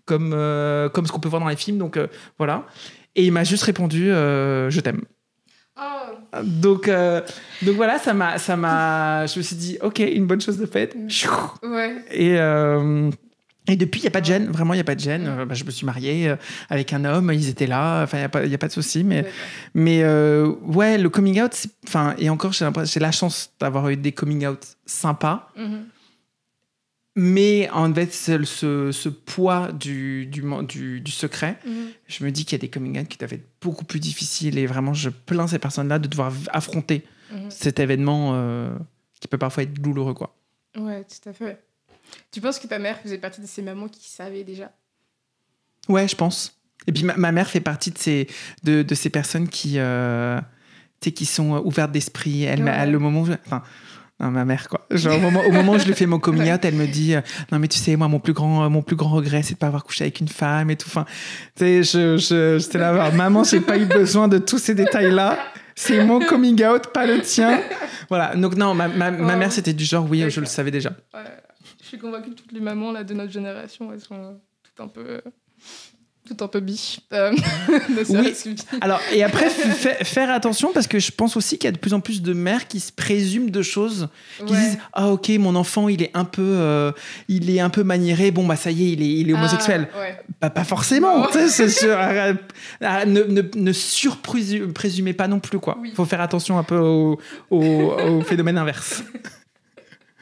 [0.06, 1.78] comme, euh, comme ce qu'on peut voir dans les films.
[1.78, 2.68] Donc euh, voilà.
[3.16, 5.02] Et il m'a juste répondu, euh, je t'aime.
[5.80, 6.42] Oh.
[6.44, 6.90] Donc,
[7.62, 10.66] donc voilà, ça m'a, ça m'a, je me suis dit, ok, une bonne chose de
[10.66, 10.96] faite.
[11.64, 11.96] Ouais.
[12.12, 12.38] Et
[13.68, 15.26] Et depuis, il n'y a pas de gêne, vraiment, il n'y a pas de gêne.
[15.26, 16.36] Euh, bah, je me suis mariée euh,
[16.70, 18.74] avec un homme, ils étaient là, enfin, il n'y a, pas- y a pas de
[18.74, 19.04] souci.
[19.06, 19.26] Mais,
[19.74, 24.12] mais euh, ouais, le coming out, enfin, et encore, j'ai la chance d'avoir eu des
[24.12, 25.50] coming out sympas.
[25.56, 25.86] Mhm.
[27.16, 31.74] Mais en fait, ce, ce, ce poids du, du, du, du secret, Mhm.
[32.08, 34.58] je me dis qu'il y a des coming out qui doivent être beaucoup plus difficiles.
[34.58, 37.50] Et vraiment, je plains ces personnes-là de devoir affronter Mhm.
[37.52, 38.34] cet événement
[39.20, 40.36] qui peut parfois être douloureux, quoi.
[40.78, 41.60] Ouais, tout à fait.
[42.32, 44.72] Tu penses que ta mère faisait partie de ces mamans qui savaient déjà?
[45.90, 46.60] Ouais, je pense.
[46.88, 48.28] Et puis ma, ma mère fait partie de ces,
[48.64, 50.40] de, de ces personnes qui, euh,
[51.00, 52.44] qui sont euh, ouvertes d'esprit.
[52.44, 52.72] Elle, Ouais.
[52.76, 53.64] elle, le moment où je- enfin,
[54.20, 54.86] non, ma mère quoi.
[54.92, 57.16] Genre, au, moment, au moment où je lui fais mon coming out, elle me dit
[57.16, 59.60] euh, non mais tu sais moi mon plus grand mon plus grand regret c'est de
[59.60, 60.88] pas avoir couché avec une femme et tout.
[60.88, 61.06] Enfin,
[61.56, 64.76] tu sais, je je j'étais là genre, maman j'ai pas eu besoin de tous ces
[64.76, 65.38] détails là.
[65.76, 67.60] C'est mon coming out, pas le tien.
[68.08, 68.36] Voilà.
[68.36, 70.92] Donc non, ma, ma, ma mère c'était du genre oui, je le savais déjà.
[71.94, 74.32] Suis convaincue que toutes les mamans là, de notre génération, elles sont euh,
[74.64, 75.02] toutes un peu.
[75.08, 75.22] euh,
[76.26, 77.02] toutes un peu biches.
[77.12, 77.32] Euh,
[77.68, 79.48] que- Alors, et après,
[80.04, 82.34] faire attention parce que je pense aussi qu'il y a de plus en plus de
[82.34, 84.60] mères qui se présument de choses, qui Ouais.
[84.60, 86.92] disent Ah, ok, mon enfant, il est un peu, euh,
[87.28, 89.88] il est un peu maniéré, bon, bah ça y est, il est, il est homosexuel.
[89.94, 90.20] Ah, ouais.
[90.42, 91.28] Bah, pas forcément,
[91.70, 91.96] sûr.
[93.06, 95.78] Ne, ne, ne surprésumez pas non plus, quoi.
[95.80, 95.92] Oui.
[95.96, 97.20] faut faire attention un peu au,
[97.52, 99.04] au, au phénomène inverse.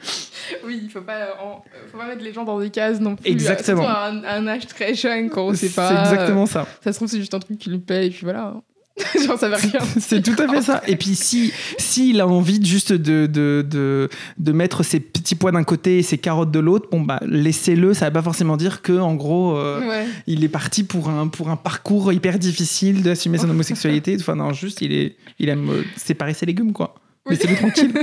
[0.66, 3.30] Oui, il faut pas, en- faut pas mettre les gens dans des cases non plus.
[3.30, 3.82] Exactement.
[3.82, 6.02] Surtout à un, à un âge très jeune quand on sait C'est pas.
[6.02, 6.60] exactement ça.
[6.62, 8.54] euh, Ça se trouve, c'est juste un truc qui lui plaît et puis voilà.
[9.26, 9.80] Genre, ça va rien.
[10.00, 10.82] C'est tout à fait ça.
[10.86, 15.50] Et puis, si s'il a envie juste de, de, de, de mettre ses petits pois
[15.50, 17.94] d'un côté et ses carottes de l'autre, bon, bah, laissez-le.
[17.94, 20.06] Ça ne va pas forcément dire que, en gros, euh, Ouais.
[20.26, 24.14] il est parti pour un, pour un parcours hyper difficile d'assumer son homosexualité.
[24.20, 26.94] Enfin, non, juste, il, est, il aime euh, séparer ses légumes, quoi.
[27.24, 27.34] Oui.
[27.36, 27.94] Laissez-le tranquille.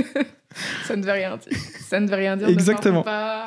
[0.86, 1.58] Ça ne veut rien dire.
[1.88, 2.48] Ça ne veut rien dire.
[2.48, 3.02] Exactement.
[3.02, 3.44] pas.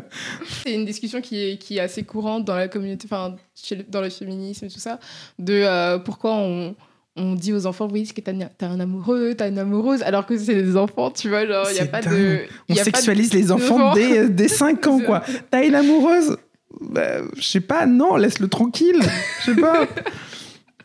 [0.64, 3.36] C'est une discussion qui est, qui est assez courante dans la communauté, enfin,
[3.70, 4.98] le- dans le féminisme et tout ça,
[5.38, 6.74] de euh, pourquoi on,
[7.16, 10.36] on dit aux enfants, oui, c'est que t'as un amoureux, t'as une amoureuse, alors que
[10.38, 12.12] c'est des enfants, tu vois, genre, il n'y a pas dingue.
[12.14, 12.38] de.
[12.68, 15.22] On y a pas de- sexualise les enfants dès, dès 5 ans, quoi.
[15.50, 16.36] T'as une amoureuse?
[16.80, 19.00] Bah, Je sais pas, non, laisse-le tranquille.
[19.40, 19.86] Je sais pas.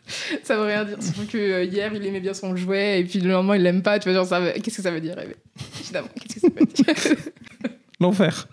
[0.44, 1.02] Ça veut rien dire.
[1.02, 3.82] Surtout que euh, hier, il aimait bien son jouet et puis le lendemain, il l'aime
[3.82, 3.98] pas.
[3.98, 5.36] Tu vois, genre, veut- qu'est-ce que ça veut dire rêver
[5.80, 7.16] Évidemment, qu'est-ce que ça veut dire?
[8.00, 8.46] L'enfer.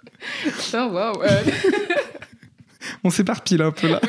[0.43, 1.21] Putain, waouh.
[3.03, 4.01] On s'éparpille un peu là.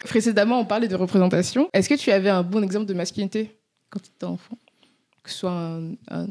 [0.00, 1.68] Précédemment, on parlait de représentation.
[1.72, 3.56] Est-ce que tu avais un bon exemple de masculinité
[3.90, 4.58] quand tu étais enfant?
[5.22, 6.26] Que ce soit un, un-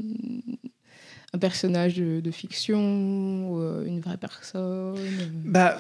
[1.36, 2.80] un personnage de, de fiction
[3.50, 4.96] ou euh, une vraie personne euh,
[5.46, 5.80] Bah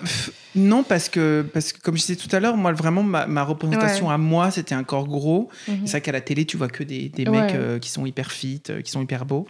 [0.55, 3.43] non parce que parce que comme je disais tout à l'heure, moi vraiment ma, ma
[3.43, 5.49] représentation à moi c'était un corps gros.
[5.67, 5.81] Mhm.
[5.85, 7.41] C'est vrai qu'à la télé tu vois que des, des Ouais.
[7.41, 9.47] mecs euh, qui sont hyper fit, euh, qui sont hyper beaux.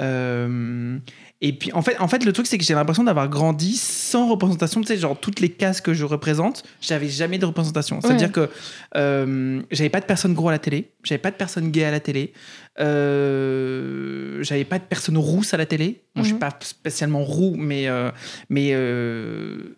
[0.00, 0.98] Euh,
[1.46, 4.28] et puis en fait en fait le truc c'est que j'ai l'impression d'avoir grandi sans
[4.30, 4.80] représentation.
[4.80, 8.00] Tu sais genre toutes les cases que je représente, j'avais jamais de représentation.
[8.00, 8.48] C'est à dire que
[8.96, 11.90] euh, j'avais pas de personne gros à la télé, j'avais pas de personne gay à
[11.90, 12.32] la télé.
[12.80, 16.02] Euh, j'avais pas de personne rousse à la télé.
[16.14, 16.40] Bon, Je suis Mhm.
[16.40, 18.10] pas spécialement roux, mais euh,
[18.48, 19.76] mais euh,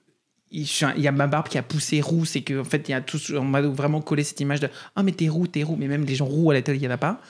[0.53, 0.67] il
[0.99, 3.01] y a ma barbe qui a poussé rousse et que en fait il y a
[3.01, 5.89] tous on m'a vraiment collé cette image de ah mais t'es roux t'es roux mais
[5.89, 7.21] même les gens roux à la télé il y en a pas.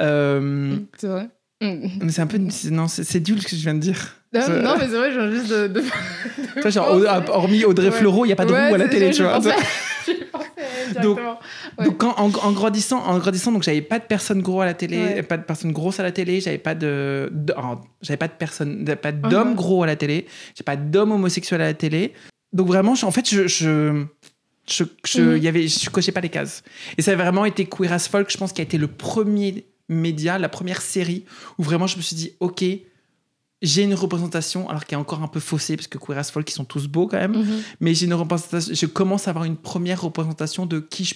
[0.00, 1.28] Euh, C'est vrai
[1.62, 2.08] Mm.
[2.10, 2.38] c'est un peu
[2.70, 4.16] non c'est nul ce que je viens de dire.
[4.32, 4.40] Non,
[4.76, 6.70] mais c'est vrai, je viens juste de.
[6.70, 6.88] genre,
[7.28, 7.92] hormis Audrey Ouais.
[7.92, 9.38] Fleurot il y a pas de Ouais, à la télé tu vois.
[10.90, 11.38] directement.
[11.78, 11.84] Ouais.
[11.86, 14.98] Donc en, en grandissant, en grandissant, donc j'avais pas de personnes gros à la télé,
[14.98, 15.22] Ouais.
[15.22, 18.32] pas de personnes grosses à la télé, j'avais pas de, de- oh, j'avais pas de
[18.34, 19.54] personnes, de- pas d'hommes Mhm.
[19.54, 22.12] gros à la télé, j'ai pas d'hommes homosexuels à la télé.
[22.52, 24.04] Donc vraiment, je- en fait, je, je,
[24.68, 25.36] je, je, Mhm.
[25.38, 26.62] y avait, je cochais pas les cases.
[26.98, 29.64] Et ça a vraiment été Queer as Folk, je pense, qui a été le premier
[29.88, 31.24] média, la première série
[31.58, 32.64] où vraiment je me suis dit, ok,
[33.62, 36.48] j'ai une représentation, alors qui est encore un peu faussée parce que Queer as Folk,
[36.50, 37.62] ils sont tous beaux quand même Mhm.
[37.80, 41.14] mais j'ai une représentation, je commence à avoir une première représentation de qui je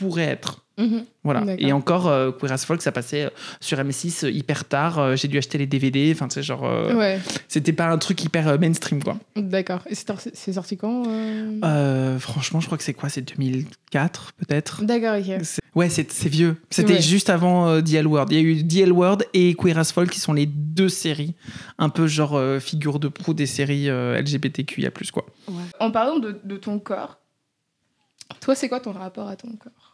[0.00, 0.64] pourrais être.
[0.78, 1.04] Mhm.
[1.24, 1.44] Voilà.
[1.58, 5.14] Et encore, euh, Queer as Folk, ça passait euh, sur M6 euh, hyper tard.
[5.14, 6.10] j'ai dû acheter les DVD.
[6.14, 9.18] Enfin, tu sais, genre, euh, Ouais, c'était pas un truc hyper mainstream, quoi.
[9.36, 9.82] d'accord.
[9.90, 10.06] Et c'est
[10.52, 12.18] sorti- quand euh?
[12.18, 13.10] Franchement, je crois que c'est quoi?
[13.10, 14.82] C'est 2004, peut-être?
[14.84, 15.42] D'accord, ok.
[15.74, 16.56] Ouais, c'est vieux.
[16.70, 17.02] C'était Ouais.
[17.02, 18.26] juste avant euh, The L Word.
[18.30, 20.88] Il y a eu The L Word et Queer as Folk qui sont les deux
[20.88, 21.34] séries,
[21.78, 25.26] un peu genre figure de proue des séries LGBTQIA+, quoi.
[25.78, 27.18] En parlant de, de ton corps,
[28.40, 29.89] toi, c'est quoi ton rapport à ton corps?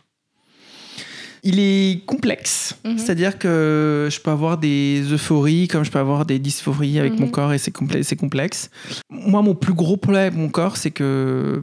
[1.49, 2.75] Il est complexe.
[2.85, 2.99] Mhm.
[2.99, 7.21] C'est-à-dire que je peux avoir des euphories comme je peux avoir des dysphories avec Mhm.
[7.21, 8.71] mon corps et c'est c'est complexe.
[9.11, 11.61] Moi, mon plus gros problème avec mon corps, c'est que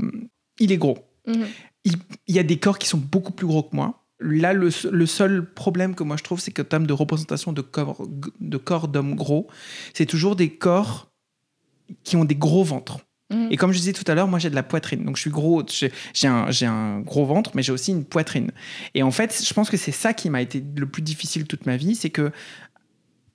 [0.59, 0.99] il est gros.
[1.27, 1.45] Mhm.
[1.85, 1.93] Il,
[2.27, 3.99] il y a des corps qui sont beaucoup plus gros que moi.
[4.21, 7.51] Là, le, se- le seul problème que moi je trouve, c'est qu'en termes de représentation
[7.51, 8.07] de corps
[8.39, 9.47] de corps d'hommes gros,
[9.93, 11.11] c'est toujours des corps
[12.05, 12.99] qui ont des gros ventres.
[13.33, 13.47] Mhm.
[13.51, 15.03] Et comme je disais tout à l'heure, moi j'ai de la poitrine.
[15.03, 18.51] Donc je suis gros, j'ai un, gros ventre, mais j'ai aussi une poitrine.
[18.93, 21.65] Et en fait, je pense que c'est ça qui m'a été le plus difficile toute
[21.65, 22.31] ma vie, c'est que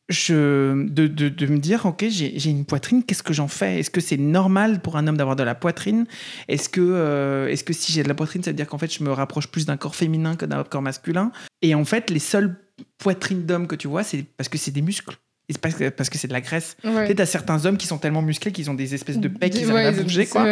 [0.08, 3.80] je, de, me dire, ok, j'ai une poitrine, qu'est-ce que j'en fais?
[3.80, 6.06] Est-ce que c'est normal pour un homme d'avoir de la poitrine?
[6.48, 9.04] Est-ce que, euh, que si j'ai de la poitrine, ça veut dire qu'en fait je
[9.04, 11.30] me rapproche plus d'un corps féminin que d'un corps masculin?
[11.61, 12.56] Et en fait, les seules
[12.96, 15.18] poitrines d'hommes que tu vois, c'est parce que c'est des muscles.
[15.50, 16.76] Et c'est parce que parce que c'est de la graisse.
[16.84, 17.02] Ouais.
[17.02, 19.52] Tu sais, t'as certains hommes qui sont tellement musclés qu'ils ont des espèces de pecs
[19.52, 20.46] qui Ouais, arrivent à bouger, quoi.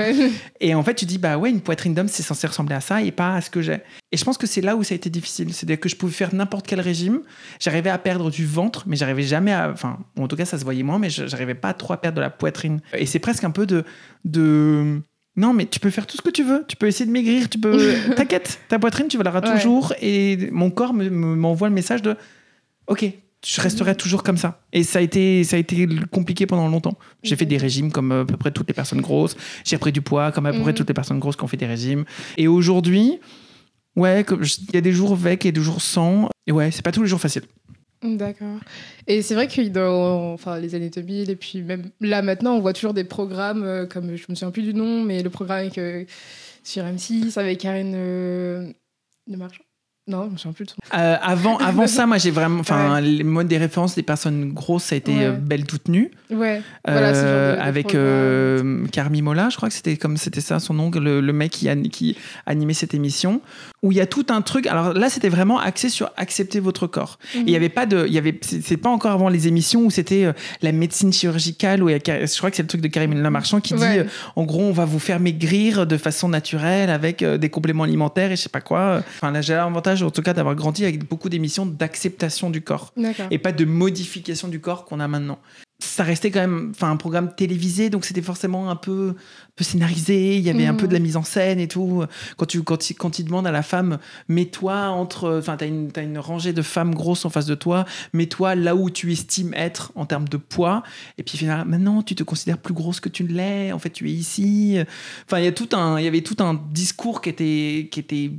[0.61, 3.03] Et en fait, tu dis, bah ouais, une poitrine d'homme, c'est censé ressembler à ça
[3.03, 3.81] et pas à ce que j'ai.
[4.13, 5.53] Et je pense que c'est là où ça a été difficile.
[5.53, 7.21] C'est-à-dire que je pouvais faire n'importe quel régime.
[7.61, 9.71] J'arrivais à perdre du ventre, mais j'arrivais jamais à.
[9.71, 12.17] Enfin, en tout cas, ça se voyait moins, mais j'arrivais pas à trop à perdre
[12.17, 12.81] de la poitrine.
[12.97, 13.85] Et c'est presque un peu de.
[14.25, 15.01] de...
[15.37, 16.65] Non, mais tu peux faire tout ce que tu veux.
[16.67, 17.51] Tu peux essayer de maigrir.
[17.51, 17.93] Tu peux.
[18.17, 19.53] T'inquiète, ta poitrine, tu l'auras Ouais.
[19.57, 19.93] toujours.
[20.01, 22.17] Et mon corps me- me- m'envoie le message de.
[22.87, 23.05] Ok,
[23.45, 24.61] je resterai toujours comme ça.
[24.73, 26.97] Et ça a été, ça a été compliqué pendant longtemps.
[27.23, 29.37] J'ai fait des régimes comme euh, à peu près toutes les personnes grosses.
[29.65, 30.77] J'ai pris du poids comme à peu près Mhm.
[30.79, 32.05] toutes les personnes grosses qui ont fait des régimes.
[32.37, 33.19] Et aujourd'hui,
[33.95, 36.29] ouais, il y a des jours avec et des jours sans.
[36.47, 37.43] Et ouais, c'est pas tous les jours facile.
[38.03, 38.59] D'accord.
[39.07, 42.61] Et c'est vrai que dans enfin, les années 2000, et puis même là maintenant, on
[42.61, 45.61] voit toujours des programmes euh, comme, je me souviens plus du nom, mais le programme
[45.61, 46.05] avec, euh,
[46.63, 48.71] sur M6 avec Karine euh,
[49.29, 49.65] Le Marchand.
[50.09, 52.61] Non, je me souviens plus de son Euh, avant, avant ça, moi, j'ai vraiment.
[52.61, 55.25] Enfin, les modes des références des personnes grosses, ça a été Ouais.
[55.25, 56.13] euh, Belle toute nue.
[56.31, 59.97] Ouais, voilà, ce genre de- Euh, de avec euh, Carmi Mola, je crois que c'était
[59.97, 62.17] comme c'était ça son nom, le, le mec qui, an- qui
[62.47, 63.41] animait cette émission,
[63.87, 64.67] où il y a tout un truc.
[64.67, 67.19] Alors là, c'était vraiment axé sur accepter votre corps.
[67.35, 69.83] Et Il y avait pas de, il y avait, c'est pas encore avant les émissions
[69.85, 72.63] où c'était euh, la médecine chirurgicale où il y a, Car- je crois que c'est
[72.65, 73.93] le truc de Karim Lamarchand qui Ouais.
[73.93, 77.49] dit, euh, en gros, on va vous faire maigrir de façon naturelle avec euh, des
[77.51, 79.03] compléments alimentaires et je sais pas quoi.
[79.17, 82.93] Enfin, là, j'ai l'avantage, en tout cas, d'avoir grandi avec beaucoup d'émissions d'acceptation du corps
[83.31, 85.39] et pas de modification du corps qu'on a maintenant.
[85.79, 89.63] Ça restait quand même enfin, un programme télévisé, donc c'était forcément un peu, un peu
[89.63, 90.79] scénarisé, il y avait un Mhm.
[90.79, 92.03] peu de la mise en scène et tout.
[92.39, 95.39] Quand tu quand, quand il demande à la femme, mets-toi entre...
[95.39, 97.85] Enfin, t'as une, t'as une rangée de femmes grosses en face de toi,
[98.15, 100.83] mets-toi là où tu estimes être en termes de poids,
[101.19, 103.91] et puis finalement, maintenant, tu te considères plus grosse que tu ne l'es, en fait,
[103.91, 104.79] tu es ici.
[105.27, 107.89] Enfin, il y, a tout un, il y avait tout un discours qui était...
[107.91, 108.31] Qui était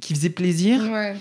[0.00, 1.14] qui faisait plaisir, Ouais,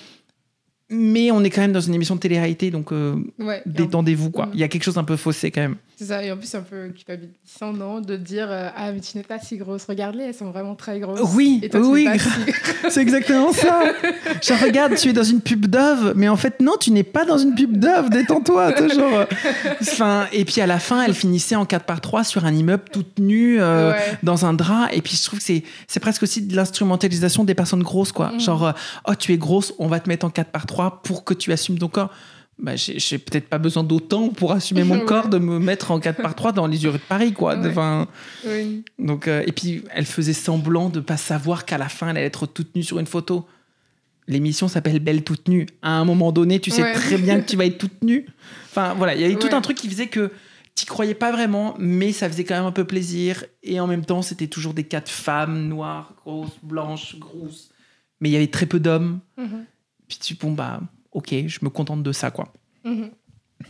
[0.94, 3.62] mais on est quand même dans une émission de télé-réalité, donc euh, ouais.
[3.66, 4.46] détendez-vous quoi.
[4.48, 4.52] Mm.
[4.54, 5.76] Il y a quelque chose d'un peu faussé quand même.
[5.96, 9.00] C'est ça, et en plus, c'est un peu culpabilisant, non De dire euh, Ah, mais
[9.00, 11.20] tu n'es pas si grosse, regarde-les, elles sont vraiment très grosses.
[11.36, 12.30] Oui, et toi, tu oui, si-
[12.90, 13.84] C'est exactement ça.
[14.42, 17.26] Genre regarde, tu es dans une pub Dove, mais en fait non, tu n'es pas
[17.26, 18.10] dans une pub Dove.
[18.10, 18.74] Détends-toi.
[18.82, 19.26] euh,
[19.82, 22.84] Enfin, et puis à la fin, elle finissait en 4 par 3 sur un immeuble
[22.92, 23.62] toute nue.
[23.62, 24.18] euh, Ouais.
[24.24, 27.54] dans un drap et puis je trouve que c'est c'est presque aussi de l'instrumentalisation des
[27.54, 28.40] personnes grosses quoi Mhm.
[28.40, 28.74] genre
[29.08, 31.52] oh tu es grosse on va te mettre en 4 par 3 pour que tu
[31.52, 32.12] assumes ton corps
[32.60, 35.06] bah, j'ai peut-être pas besoin d'autant pour assumer mon Ouais.
[35.06, 37.70] corps de me mettre en 4 par 3 dans les yeux de Paris quoi Ouais.
[37.70, 38.08] Enfin,
[38.46, 38.84] Oui.
[39.00, 42.28] donc euh, et puis elle faisait semblant de pas savoir qu'à la fin elle allait
[42.28, 43.48] être toute nue sur une photo
[44.28, 46.94] l'émission s'appelle Belle toute nue à un moment donné tu sais Ouais.
[46.94, 48.28] très bien que tu vas être toute nue
[48.70, 50.32] enfin voilà il y avait tout un truc qui faisait que
[50.76, 54.06] t'y croyais pas vraiment mais ça faisait quand même un peu plaisir et en même
[54.06, 57.70] temps c'était toujours des quatre femmes noires grosses blanches grosses
[58.22, 59.66] mais il y avait très peu d'hommes Mhm.
[60.20, 60.80] Puis tu bon bah
[61.12, 62.52] ok je me contente de ça quoi
[62.86, 63.12] Mhm.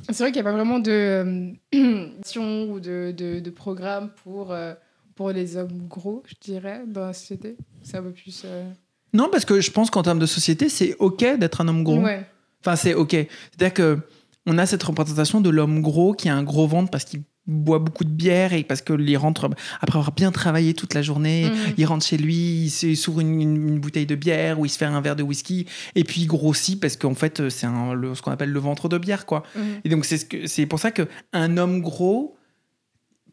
[0.09, 1.51] C'est vrai qu'il n'y a pas vraiment de euh,
[2.17, 4.73] mission ou de, de, de programme pour, euh,
[5.15, 7.55] pour les hommes gros, je dirais, dans la société.
[7.83, 8.41] C'est un peu plus.
[8.45, 8.67] euh,
[9.13, 11.99] non parce que je pense qu'en termes de société c'est ok d'être un homme gros
[12.01, 12.25] Ouais.
[12.61, 13.11] Enfin, c'est ok.
[13.11, 13.99] C'est-à-dire que
[14.47, 17.79] on a cette représentation de l'homme gros qui a un gros ventre parce qu'il boit
[17.79, 19.49] beaucoup de bière et parce que il rentre
[19.81, 21.73] après avoir bien travaillé toute la journée, Mhm.
[21.77, 25.01] il rentre chez lui, il s'ouvre une, bouteille de bière ou il se fait un
[25.01, 28.31] verre de whisky et puis il grossit parce qu'en fait c'est un- le- ce qu'on
[28.31, 29.43] appelle le ventre de bière quoi.
[29.55, 29.63] Mhm.
[29.83, 32.37] Et donc c'est ce c'est pour ça que un homme gros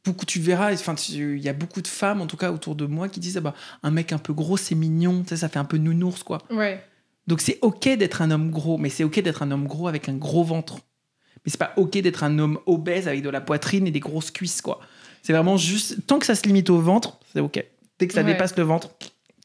[0.04, 2.86] beaucoup tu verras enfin il y a beaucoup de femmes en tout cas autour de
[2.86, 5.58] moi qui disent ah bah un mec un peu gros c'est mignon, sais, ça fait
[5.58, 6.38] un peu nounours quoi.
[6.50, 6.82] Ouais.
[7.26, 10.08] Donc c'est ok d'être un homme gros, mais c'est ok d'être un homme gros avec
[10.08, 10.78] un gros ventre.
[11.44, 14.30] Mais c'est pas ok d'être un homme obèse avec de la poitrine et des grosses
[14.30, 14.80] cuisses, quoi.
[15.22, 17.64] C'est vraiment juste, tant que ça se limite au ventre, c'est ok.
[17.98, 18.26] Dès que ça Ouais.
[18.32, 18.90] dépasse le ventre,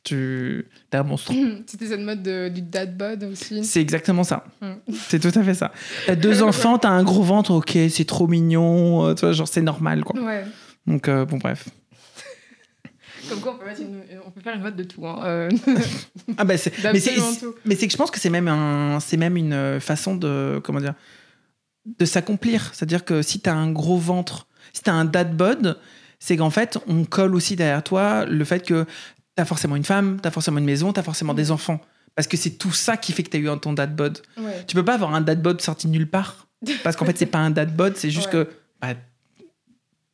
[0.03, 1.31] tu es un monstre.
[1.67, 3.63] C'était cette mode de- du dad bod aussi.
[3.65, 4.45] C'est exactement ça.
[4.61, 4.73] Mm.
[5.07, 5.71] C'est tout à fait ça.
[6.05, 9.47] T'as deux enfants, t'as un gros ventre, ok, c'est trop mignon, euh, tu vois, genre
[9.47, 10.19] c'est normal, quoi.
[10.21, 10.45] Ouais.
[10.87, 11.67] Donc euh, bon, bref.
[13.29, 15.05] Comme quoi, on peut, une- on peut faire une mode de tout.
[15.07, 15.19] Hein.
[15.25, 15.49] euh,
[16.37, 17.15] Ah bah c'est, mais c'est,
[17.65, 20.79] mais que je pense que c'est même un, c'est même une euh, façon de, comment
[20.79, 20.93] dire,
[21.85, 22.71] de s'accomplir.
[22.73, 25.79] C'est-à-dire que si t'as un gros ventre, si t'as un dad bod,
[26.19, 28.85] c'est qu'en fait on colle aussi derrière toi le fait que
[29.35, 31.79] t'as forcément une femme, t'as forcément une maison, t'as forcément des enfants.
[32.15, 34.19] Parce que c'est tout ça qui fait que t'as eu un ton dad bod.
[34.37, 34.63] Ouais.
[34.67, 36.47] Tu peux pas avoir un dad bod sorti de nulle part.
[36.83, 38.45] Parce qu'en fait c'est pas un dad bod, c'est juste Ouais.
[38.45, 38.49] que
[38.81, 38.93] bah,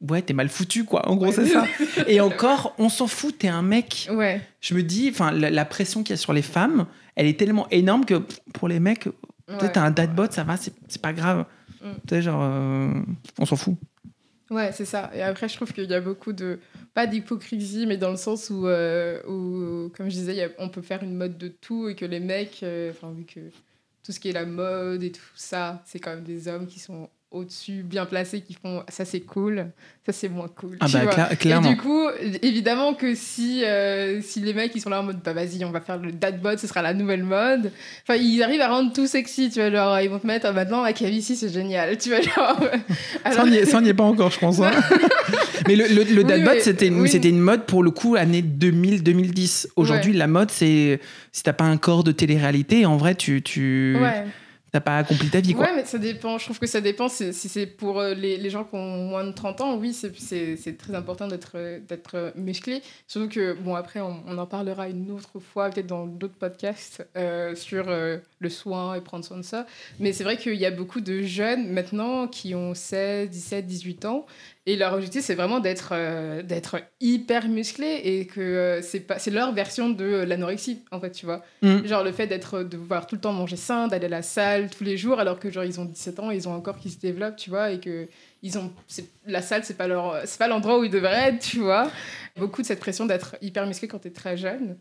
[0.10, 1.08] ouais, t'es mal foutu, quoi.
[1.08, 1.66] En gros, c'est ça.
[2.08, 4.08] Et encore, on s'en fout, t'es un mec.
[4.12, 4.42] Ouais.
[4.60, 7.38] Je me dis, enfin, la, la pression qu'il y a sur les femmes, elle est
[7.40, 8.22] tellement énorme que
[8.54, 9.06] pour les mecs,
[9.48, 11.46] peut-être un dadbot, ça va, c'est pas grave.
[11.82, 11.91] Mm.
[12.08, 12.91] Tu sais, genre, euh,
[13.39, 13.76] on s'en fout.
[14.50, 15.10] Ouais, c'est ça.
[15.15, 16.60] Et après, je trouve qu'il y a beaucoup de.
[16.94, 20.50] Pas d'hypocrisie, mais dans le sens où, euh, où comme je disais, il y a-
[20.60, 23.39] on peut faire une mode de tout et que les mecs, euh, enfin, vu que
[24.04, 26.80] tout ce qui est la mode et tout ça, c'est quand même des hommes qui
[26.82, 29.67] sont au-dessus, bien placés, qui font ça c'est cool,
[30.06, 30.76] ça c'est moins cool.
[30.82, 31.13] Ah tu bah, vois.
[31.13, 31.70] cla- Et clairement.
[31.70, 32.08] du coup,
[32.41, 35.72] évidemment que si, euh, si les mecs ils sont là en mode bah vas-y, on
[35.72, 37.72] va faire le dad bod, ce sera la nouvelle mode.
[38.04, 39.72] Enfin, ils arrivent à rendre tout sexy, tu vois.
[39.72, 42.20] Genre, ils vont te mettre ah, maintenant la calvitie, c'est génial, tu vois.
[42.22, 42.60] Genre,
[43.32, 44.60] Ça, n'y est, ça, on n'y est pas encore, je pense.
[44.60, 44.72] hein.
[45.67, 47.10] mais le, le, Oui, c'était une, oui.
[47.10, 49.67] c'était une mode pour le coup, année 2000-2010.
[49.78, 51.00] Aujourd'hui, la mode, c'est
[51.32, 54.26] si t'as pas un corps de télé-réalité, en vrai, tu, tu ouais.
[54.72, 55.66] T'as pas accompli ta vie, quoi.
[55.66, 56.38] Ouais, mais ça dépend.
[56.38, 57.10] Je trouve que ça dépend.
[57.10, 60.78] Si c'est pour euh, les, les gens qui ont moins de 30 ans, oui, c'est-
[60.78, 62.82] très important d'être musclé.
[63.08, 67.06] Surtout que, bon, après, on, on en parlera une autre fois, peut-être dans d'autres podcasts,
[67.18, 69.66] euh, sur euh, le soin et prendre soin de ça.
[70.00, 74.06] Mais c'est vrai qu'il y a beaucoup de jeunes maintenant qui ont 16, 17, 18
[74.06, 74.26] ans.
[74.68, 79.18] Et leur objectif, c'est vraiment d'être euh, d'être hyper musclé et que euh, c'est pas
[79.18, 81.42] c'est leur version de euh, l'anorexie, en fait, tu vois.
[81.64, 81.84] Mm.
[81.86, 84.61] Genre le fait d'être de voir tout le temps manger sain, d'aller à la salle
[84.69, 86.89] tous les jours alors que genre ils ont 17 ans, ils ont un corps qui
[86.89, 88.08] se développe, tu vois, et que
[88.41, 88.71] ils ont
[89.26, 91.89] la salle c'est pas leur c'est pas l'endroit où ils devraient être, tu vois.
[92.38, 94.78] Beaucoup de cette pression d'être hyper musclé quand t'es très jeune.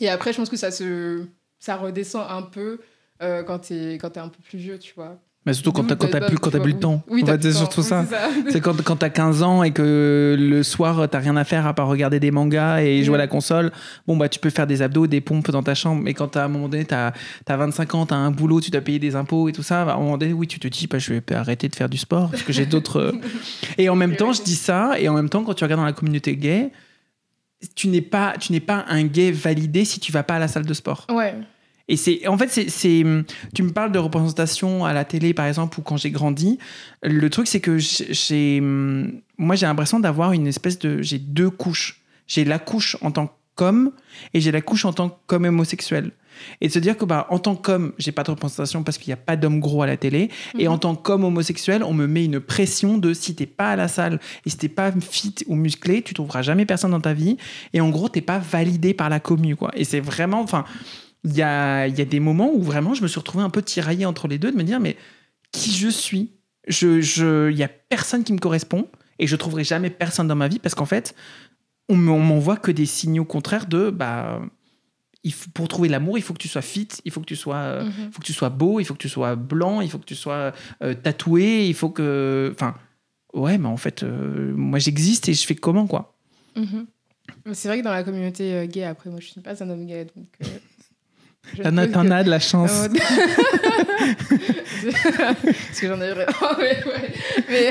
[0.00, 1.26] Et après je pense que ça se
[1.58, 2.80] ça redescend un peu
[3.22, 5.18] euh, quand t'es quand t'es un peu plus vieux, tu vois.
[5.46, 7.02] Mais surtout quand t'as, quand t'as Dead plus, quand t'as plus le temps.
[7.08, 8.06] Oui, En fait, c'est surtout oui, ça.
[8.48, 11.74] c'est quand, quand t'as 15 ans et que le soir, t'as rien à faire à
[11.74, 13.70] part regarder des mangas et jouer à la console.
[14.06, 16.02] Bon, bah, tu peux faire des abdos, des pompes dans ta chambre.
[16.02, 17.12] Mais quand t'as, à un moment donné, t'as,
[17.44, 19.92] t'as 25 ans, t'as un boulot, tu dois payer des impôts et tout ça, bah,
[19.92, 21.98] à un moment donné, oui, tu te dis, bah, je vais arrêter de faire du
[21.98, 22.96] sport parce que j'ai d'autres.
[23.00, 23.12] euh.
[23.76, 25.86] Et en même temps, je dis ça, et en même temps, quand tu regardes dans
[25.86, 26.70] la communauté gay,
[27.74, 30.48] tu n'es pas, tu n'es pas un gay validé si tu vas pas à la
[30.48, 31.06] salle de sport.
[31.10, 31.34] Ouais.
[31.88, 33.04] Et c'est, en fait, c'est, c'est,
[33.54, 36.58] tu me parles de représentation à la télé, par exemple, ou quand j'ai grandi.
[37.02, 41.50] Le truc, c'est que j'ai, j'ai- moi, j'ai l'impression d'avoir une espèce de, j'ai deux
[41.50, 42.00] couches.
[42.26, 43.92] J'ai la couche en tant qu'homme
[44.32, 46.12] et j'ai la couche en tant qu'homme homosexuel.
[46.60, 49.10] Et de se dire que, bah, en tant qu'homme, j'ai pas de représentation parce qu'il
[49.10, 50.30] n'y a pas d'homme gros à la télé.
[50.58, 50.72] Et Mhm.
[50.72, 53.86] en tant qu'homme homosexuel, on me met une pression de si t'es pas à la
[53.88, 57.36] salle et si t'es pas fit ou musclé, tu trouveras jamais personne dans ta vie.
[57.72, 59.70] Et en gros, t'es pas validé par la commu, quoi.
[59.76, 60.64] Et c'est vraiment, enfin,
[61.24, 63.50] il y a, il y a des moments où vraiment je me suis retrouvé un
[63.50, 64.96] peu tiraillé entre les deux, de me dire, mais
[65.52, 66.32] qui je suis?
[66.68, 70.34] Je, je, Il y a personne qui me correspond et je trouverai jamais personne dans
[70.36, 71.14] ma vie parce qu'en fait,
[71.88, 74.40] on me- on m'envoie que des signaux contraires de, bah,
[75.22, 77.36] il faut, pour trouver l'amour, il faut que tu sois fit, il faut que tu
[77.36, 77.90] sois, euh, Mhm.
[78.08, 80.04] il faut que tu sois beau, il faut que tu sois blanc, il faut que
[80.04, 82.74] tu sois euh, tatoué, il faut que, enfin,
[83.34, 86.16] ouais, mais en fait, euh, moi j'existe et je fais comment quoi?
[86.56, 86.86] Mhm.
[87.52, 90.06] C'est vrai que dans la communauté gay, après, moi je suis pas un homme gay,
[90.16, 90.26] donc.
[91.62, 92.70] T'en as, que- as de la chance.
[92.88, 93.00] Ouais.
[95.42, 96.32] Parce que j'en ai vraiment.
[96.58, 96.82] Ouais.
[97.48, 97.70] Mais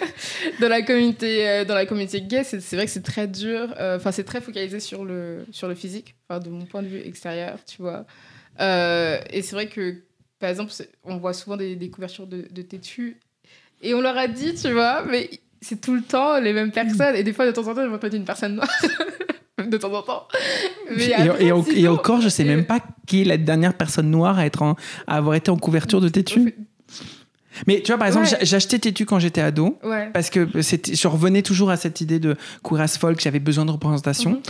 [0.60, 3.72] dans la communauté, euh, dans la communauté gay, c'est vrai que c'est très dur.
[3.78, 6.88] euh, Enfin, c'est très focalisé sur le, sur le physique, enfin, de mon point de
[6.88, 8.04] vue extérieur, tu vois.
[8.60, 9.96] Euh, et c'est vrai que,
[10.38, 10.72] par exemple,
[11.04, 13.16] on voit souvent des, des couvertures de, de têtus.
[13.82, 15.30] Et on leur a dit, tu vois, mais
[15.62, 17.16] c'est tout le temps les mêmes personnes.
[17.16, 18.68] Et des fois, de temps en temps, ils vont peut-être une personne noire.
[19.68, 20.26] De temps en temps.
[20.96, 23.36] Mais Et, après, et en- et sinon- encore, je sais même pas qui est la
[23.36, 26.54] dernière personne noire à, être en- à avoir été en couverture de Tétu.
[27.66, 28.38] Mais tu vois, par exemple, Ouais.
[28.42, 29.78] j'achetais Tétu quand j'étais ado.
[29.82, 30.08] Ouais.
[30.12, 32.36] Parce que je revenais toujours à cette idée de
[32.78, 34.30] as folk, j'avais besoin de représentation.
[34.32, 34.40] Mhm.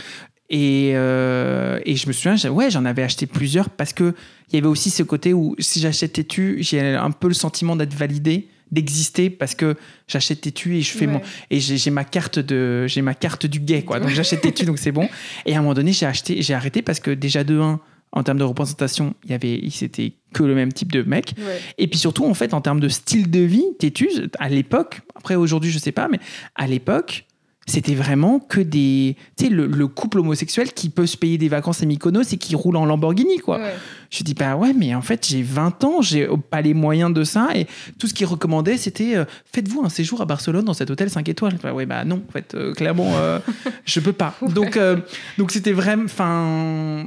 [0.52, 4.14] Et, euh, et je me souviens, ouais, j'en avais acheté plusieurs parce que
[4.50, 7.76] il y avait aussi ce côté où si j'achète Tétu, j'ai un peu le sentiment
[7.76, 9.76] d'être validé, d'exister parce que
[10.08, 11.12] j'achète Tétu et je fais Ouais.
[11.14, 14.00] mon et j'ai ma carte de j'ai ma carte du gay quoi.
[14.00, 15.08] Donc j'achète Tétu donc c'est bon.
[15.46, 17.80] Et à un moment donné, j'ai acheté j'ai arrêté parce que déjà de 1
[18.12, 21.34] en termes de représentation, il y avait c'était que le même type de mec.
[21.38, 21.60] Ouais.
[21.78, 25.36] Et puis surtout, en fait, en termes de style de vie, Tétus, à l'époque, après
[25.36, 26.18] aujourd'hui, je sais pas, mais
[26.56, 27.24] à l'époque,
[27.70, 29.16] c'était vraiment que des.
[29.38, 32.36] Tu sais, le, le couple homosexuel qui peut se payer des vacances à Mykonos et
[32.36, 33.58] qui roule en Lamborghini, quoi.
[33.58, 33.72] Ouais.
[34.10, 37.24] Je dis, bah ouais, mais en fait, j'ai 20 ans, j'ai pas les moyens de
[37.24, 37.48] ça.
[37.54, 37.66] Et
[37.98, 41.28] tout ce qu'ils recommandaient, c'était euh, faites-vous un séjour à Barcelone dans cet hôtel 5
[41.28, 41.58] étoiles.
[41.62, 43.38] Bah ouais, bah non, en fait, euh, clairement, euh,
[43.86, 44.34] je peux pas.
[44.54, 44.78] Donc,
[45.38, 46.04] donc c'était vraiment.
[46.04, 47.06] Enfin.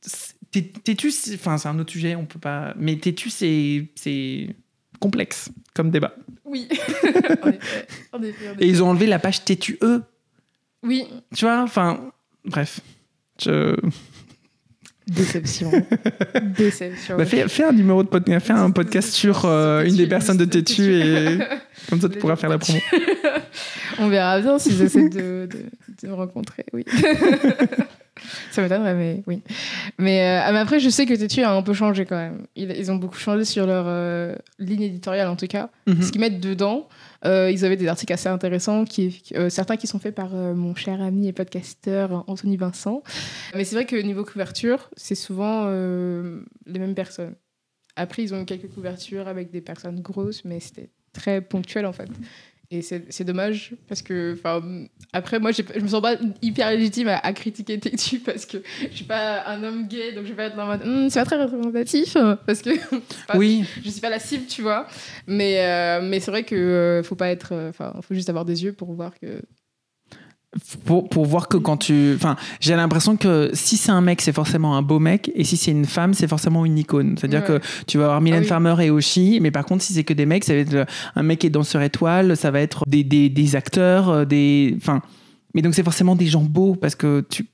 [0.00, 0.34] C'est-
[1.34, 2.74] enfin, c'est un autre sujet, on peut pas.
[2.78, 4.56] Mais Tétus, c'est c'est
[4.98, 6.14] complexe comme débat.
[6.48, 6.68] Oui.
[7.42, 7.86] en effet.
[8.12, 8.56] En effet, en effet.
[8.60, 10.02] Et ils ont enlevé la page Tétu E,
[10.82, 11.06] Oui.
[11.34, 12.10] tu vois Enfin,
[12.44, 12.80] bref.
[13.42, 13.76] Je...
[15.06, 15.70] Déception.
[16.58, 17.16] Déception.
[17.16, 20.36] Bah, fais, fais un numéro de podcast, fais un podcast sur euh, une des personnes
[20.36, 21.38] de Tétu et
[21.88, 22.78] comme ça tu pourras faire la promo.
[23.98, 25.64] On verra bien s'ils essaient de, de,
[26.02, 26.84] de me rencontrer, oui.
[28.50, 29.42] Ça m'étonnerait, mais oui.
[29.98, 32.46] Mais, euh, mais après, je sais que Tétu a un peu changé quand même.
[32.56, 35.70] Ils, ils ont beaucoup changé sur leur euh, ligne éditoriale, en tout cas.
[35.86, 36.02] Mhm.
[36.02, 36.88] Ce qu'ils mettent dedans,
[37.24, 41.00] euh, ils avaient des articles assez intéressants, qui, certains qui sont faits par mon cher
[41.00, 43.02] ami et podcasteur Anthony Vincent.
[43.54, 47.34] Mais c'est vrai que niveau couverture, c'est souvent les mêmes personnes.
[47.96, 51.92] Après, ils ont eu quelques couvertures avec des personnes grosses, mais c'était très ponctuel en
[51.92, 52.08] fait.
[52.70, 54.62] Et c'est dommage parce que, enfin,
[55.14, 58.58] après, moi, je me sens pas hyper légitime à, à critiquer Tétu parce que
[58.90, 61.18] je suis pas un homme gay, donc je vais pas être dans mode, Hum, c'est
[61.20, 62.70] pas très représentatif euh, parce que
[63.26, 64.86] pas- Oui, je suis pas la cible, tu vois.
[65.26, 67.54] Mais, euh, mais c'est vrai que euh, faut pas être.
[67.70, 69.40] Enfin, faut juste avoir des yeux pour voir que.
[70.84, 72.12] Pour, pour voir que quand tu.
[72.14, 75.56] Enfin, j'ai l'impression que si c'est un mec, c'est forcément un beau mec, et si
[75.56, 77.16] c'est une femme, c'est forcément une icône.
[77.18, 77.60] C'est-à-dire Ouais.
[77.60, 78.48] que tu vas avoir Mylène Ah oui.
[78.48, 81.22] Farmer et Oshi, mais par contre, si c'est que des mecs, ça va être un
[81.22, 84.74] mec qui est danseur étoile, ça va être des, des, des acteurs, euh, des.
[84.76, 85.02] Enfin.
[85.54, 87.46] Mais donc, c'est forcément des gens beaux, parce que tu.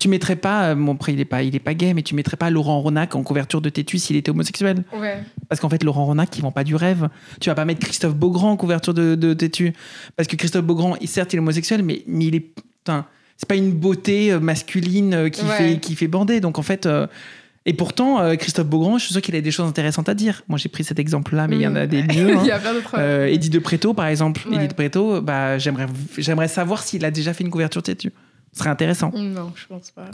[0.00, 2.14] Tu mettrais pas, euh, bon après il est pas, il est pas gay, mais tu
[2.14, 4.84] mettrais pas Laurent Ronac en couverture de Tétu s'il était homosexuel.
[4.96, 5.18] Ouais.
[5.48, 7.08] Parce qu'en fait, Laurent Ronac, il vend pas du rêve.
[7.40, 9.72] Tu vas pas mettre Christophe Beaugrand en couverture de, de Tétu.
[10.14, 12.40] Parce que Christophe Beaugrand, certes, il est homosexuel, mais, mais il est.
[12.40, 15.56] Putain, c'est pas une beauté euh, masculine euh, qui, Ouais.
[15.56, 16.38] fait, qui fait bander.
[16.40, 16.86] Donc en fait.
[16.86, 17.08] euh,
[17.66, 20.42] et pourtant, euh, Christophe Beaugrand, je suis sûr qu'il a des choses intéressantes à dire.
[20.48, 21.88] Moi, j'ai pris cet exemple-là, mais il y en a Mm.
[21.88, 22.36] des mieux.
[22.36, 22.40] hein.
[22.42, 22.94] Il y a plein d'autres.
[22.96, 24.46] Euh, Eddie de Préto, par exemple.
[24.48, 24.54] Ouais.
[24.56, 25.86] Eddie de Préto, bah, j'aimerais,
[26.16, 28.12] j'aimerais savoir s'il a déjà fait une couverture de Tétu.
[28.52, 29.10] Ce serait intéressant.
[29.14, 30.10] Non, je pense pas.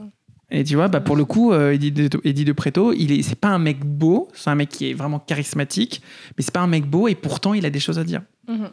[0.51, 3.23] Et tu vois, bah pour le coup, euh, Eddie, de, Eddie de Preto, il est,
[3.23, 6.03] c'est pas un mec beau, c'est un mec qui est vraiment charismatique,
[6.37, 8.23] mais c'est pas un mec beau et pourtant il a des choses à dire.
[8.47, 8.73] Voilà.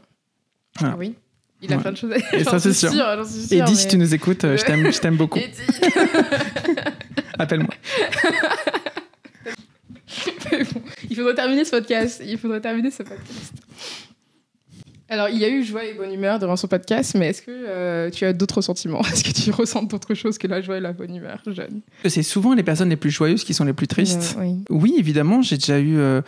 [0.79, 1.15] Ah oui.
[1.61, 1.81] Il a Ouais.
[1.81, 2.25] plein de choses à dire.
[2.33, 2.91] Et ça, c'est sûr.
[2.91, 3.05] sûre,
[3.51, 5.39] Eddie, si tu nous écoutes, euh, je t'aime, je t'aime beaucoup.
[5.39, 5.61] Eddie.
[7.39, 7.73] Appelle-moi.
[10.51, 12.21] Bon, il faudrait terminer ce podcast.
[12.25, 13.53] Il faudrait terminer ce podcast.
[15.11, 17.51] Alors, il y a eu joie et bonne humeur durant ce podcast, mais est-ce que
[17.51, 19.01] euh, tu as d'autres sentiments?
[19.11, 21.81] Est-ce que tu ressens d'autres choses que la joie et la bonne humeur, jeune?
[22.05, 24.37] C'est souvent les personnes les plus joyeuses qui sont les plus tristes.
[24.37, 24.63] Euh, oui.
[24.69, 26.21] Oui, évidemment, j'ai déjà eu euh,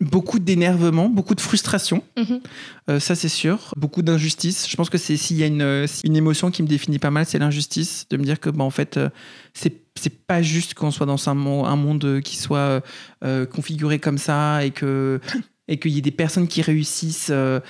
[0.00, 2.40] beaucoup d'énervement, beaucoup de frustration, Mhm.
[2.88, 4.68] Euh, ça c'est sûr, beaucoup d'injustice.
[4.70, 7.26] Je pense que c'est s'il y a une, une émotion qui me définit pas mal,
[7.26, 8.98] c'est l'injustice, de me dire que bah, en fait,
[9.54, 12.80] c'est c'est pas juste qu'on soit dans un, mon- un monde qui soit
[13.50, 15.20] configuré comme ça et que
[15.68, 17.60] et qu'il y ait des personnes qui réussissent euh,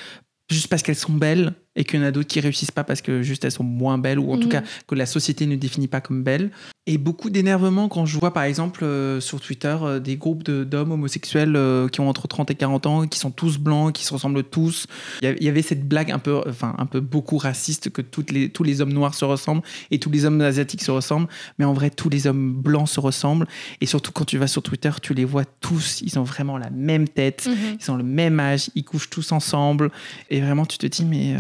[0.51, 3.01] juste parce qu'elles sont belles et qu'il y en a d'autres qui réussissent pas parce
[3.03, 4.53] que juste elles sont moins belles ou en tout Mhm.
[4.53, 6.51] cas que la société ne définit pas comme belles.
[6.93, 10.65] Et beaucoup d'énervement quand je vois par exemple euh, sur Twitter euh, des groupes de-
[10.65, 14.05] d'hommes homosexuels euh, qui ont entre 30 et 40 ans, qui sont tous blancs, qui
[14.05, 14.89] se ressemblent tous.
[15.23, 17.91] Il y a- il y avait cette blague un peu, enfin un peu beaucoup raciste
[17.91, 19.63] que toutes les, tous les hommes noirs se ressemblent
[19.93, 21.29] et tous les hommes asiatiques se ressemblent.
[21.61, 23.47] Mais en vrai, tous les hommes blancs se ressemblent.
[23.81, 26.01] Et surtout quand tu vas sur Twitter, tu les vois tous.
[26.01, 27.47] Ils ont vraiment la même tête.
[27.47, 27.79] Mhm.
[27.81, 29.93] Ils ont le même âge, ils couchent tous ensemble.
[30.29, 31.37] Et vraiment, tu te dis, mais.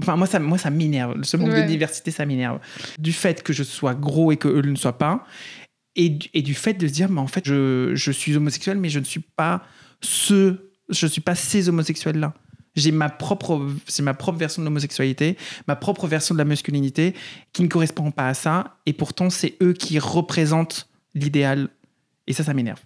[0.00, 1.22] Enfin, moi, ça, moi, ça m'énerve.
[1.22, 1.62] Ce manque Ouais.
[1.62, 2.58] de diversité, ça m'énerve.
[2.98, 5.24] Du fait que je sois gros et que eux ne soient pas.
[5.96, 8.78] Et, du- et du fait de se dire, mais en fait, je, je suis homosexuel,
[8.78, 9.62] mais je ne suis pas
[10.00, 10.56] ce.
[10.88, 12.34] Je suis pas ces homosexuels-là.
[12.76, 15.36] J'ai ma propre, c'est ma propre version de l'homosexualité,
[15.68, 17.14] ma propre version de la masculinité
[17.52, 18.76] qui ne correspond pas à ça.
[18.86, 21.68] Et pourtant, c'est eux qui représentent l'idéal.
[22.26, 22.80] Et ça, ça m'énerve.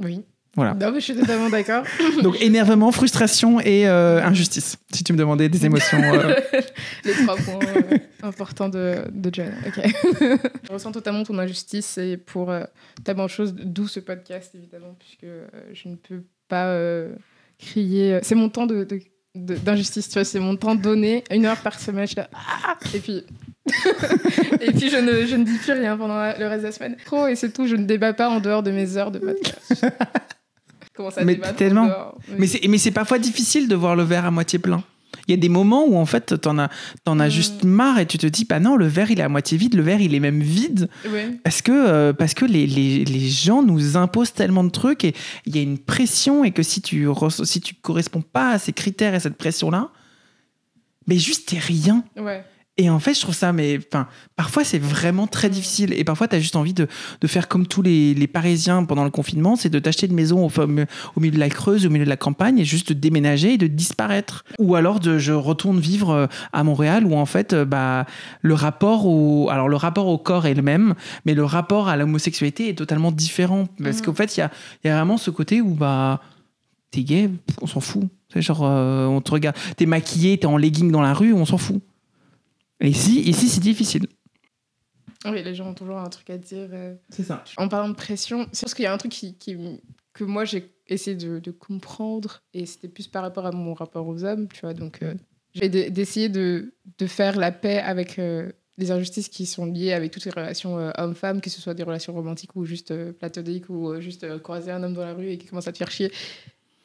[0.00, 0.22] Oui.
[0.56, 0.72] Voilà.
[0.74, 1.84] Non, mais je suis totalement d'accord.
[2.22, 4.76] Donc énervement, frustration et euh, injustice.
[4.90, 6.00] Si tu me demandais des émotions.
[6.02, 6.34] euh,
[7.04, 7.58] Les trois points
[7.92, 9.52] euh, importants de, de John.
[9.76, 12.52] Je ressens totalement ton injustice et pour
[13.04, 15.26] tellement de choses, d'où ce podcast évidemment, puisque
[15.74, 16.74] je ne peux pas
[17.58, 18.18] crier.
[18.22, 19.00] C'est mon temps de, de-
[19.34, 22.06] d'injustice, tu vois, c'est mon temps donné, une heure par semaine.
[22.06, 23.22] Je suis là, Ah et puis.
[24.60, 26.96] et puis je ne, je ne dis plus rien pendant le reste de la semaine.
[27.04, 29.84] Trop, et c'est tout, je ne débat pas en dehors de mes heures de podcast.
[30.96, 31.86] Comment ça Mais tellement.
[31.86, 32.34] dehors Oui.
[32.38, 34.82] Mais c'est mais c'est parfois difficile de voir le verre à moitié plein.
[35.28, 36.68] Il y a des moments où en fait t'en as
[37.04, 37.30] t'en as Mm.
[37.30, 39.74] juste marre et tu te dis bah non le verre il est à moitié vide
[39.74, 41.30] le verre il est même vide Ouais.
[41.42, 45.14] parce que euh, parce que les, les, les gens nous imposent tellement de trucs et
[45.46, 47.08] il y a une pression et que si tu
[47.44, 49.88] si tu corresponds pas à ces critères et cette pression là
[51.08, 52.44] mais juste t'es rien Ouais.
[52.78, 54.06] Et en fait, je trouve ça, mais enfin,
[54.36, 55.94] parfois c'est vraiment très difficile.
[55.94, 56.86] Et parfois, tu as juste envie de,
[57.22, 60.46] de faire comme tous les, les Parisiens pendant le confinement, c'est de t'acheter une maison
[60.46, 63.58] au, milieu de la Creuse, au milieu de la campagne, et juste de déménager et
[63.58, 64.44] de disparaître.
[64.58, 68.04] Ou alors de je retourne vivre euh, à Montréal, où en fait, euh, bah,
[68.42, 71.96] le rapport au, alors le rapport au corps est le même, mais le rapport à
[71.96, 73.68] l'homosexualité est totalement différent.
[73.82, 74.04] Parce Mhm.
[74.04, 74.50] qu'en fait, il y a,
[74.84, 76.20] il y a vraiment ce côté où bah
[76.90, 77.30] t'es gay,
[77.62, 78.04] on s'en fout.
[78.32, 81.46] C'est genre, euh, on te regarde, t'es maquillé, t'es en legging dans la rue, on
[81.46, 81.80] s'en fout.
[82.80, 84.06] Et ici, ici c'est difficile.
[85.24, 86.68] Oui, les gens ont toujours un truc à dire.
[86.72, 86.94] euh.
[87.08, 87.42] C'est ça.
[87.56, 89.56] En parlant de pression, c'est parce qu'il y a un truc qui, qui-
[90.12, 94.06] que moi j'ai essayé de, de comprendre et c'était plus par rapport à mon rapport
[94.06, 94.72] aux hommes, tu vois.
[94.74, 95.14] Donc, euh,
[95.54, 99.92] j'ai de- d'essayer de, de faire la paix avec euh, les injustices qui sont liées
[99.92, 103.12] avec toutes les relations euh, hommes-femmes, que ce soit des relations romantiques ou juste euh,
[103.12, 105.72] platoniques ou euh, juste euh, croiser un homme dans la rue et qui commence à
[105.72, 106.12] te faire chier.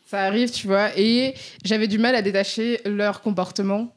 [0.07, 0.97] Ça arrive, tu vois.
[0.97, 3.93] Et j'avais du mal à détacher leur comportement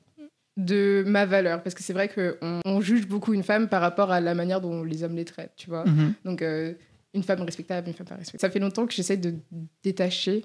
[0.56, 4.10] de ma valeur parce que c'est vrai qu'on on juge beaucoup une femme par rapport
[4.12, 5.84] à la manière dont les hommes les traitent, tu vois.
[5.84, 6.14] Mhm.
[6.24, 6.74] Donc, euh,
[7.12, 8.40] une femme respectable, une femme pas respectable.
[8.40, 9.34] Ça fait longtemps que j'essaie de
[9.82, 10.44] détacher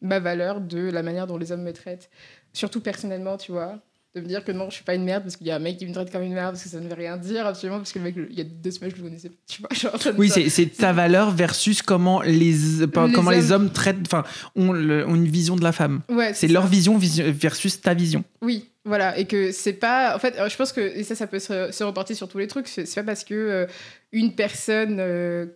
[0.00, 2.10] ma valeur de la manière dont les hommes me traitent.
[2.52, 3.80] Surtout personnellement, tu vois.
[4.16, 5.60] De me dire que non, je suis pas une merde parce qu'il y a un
[5.60, 7.78] mec qui me traite comme une merde parce que ça ne veut rien dire, absolument,
[7.78, 9.36] parce que le mec, il y a deux semaines, je le connaissais pas.
[9.46, 12.54] Tu vois, genre, ça ne- Oui, ça- c'est c'est ta valeur versus comment les,
[12.92, 14.24] pas- Les comment les hommes- hommes traitent, enfin,
[14.56, 16.00] ont, une vision de la femme.
[16.08, 18.24] Ouais, C'est leur vision visi- versus ta vision.
[18.42, 20.16] Oui, voilà, et que c'est pas.
[20.16, 22.38] En fait, euh, je pense que et ça, ça peut se, se reporter sur tous
[22.38, 22.66] les trucs.
[22.66, 23.66] C'est c'est pas parce que euh,
[24.10, 25.46] une personne euh,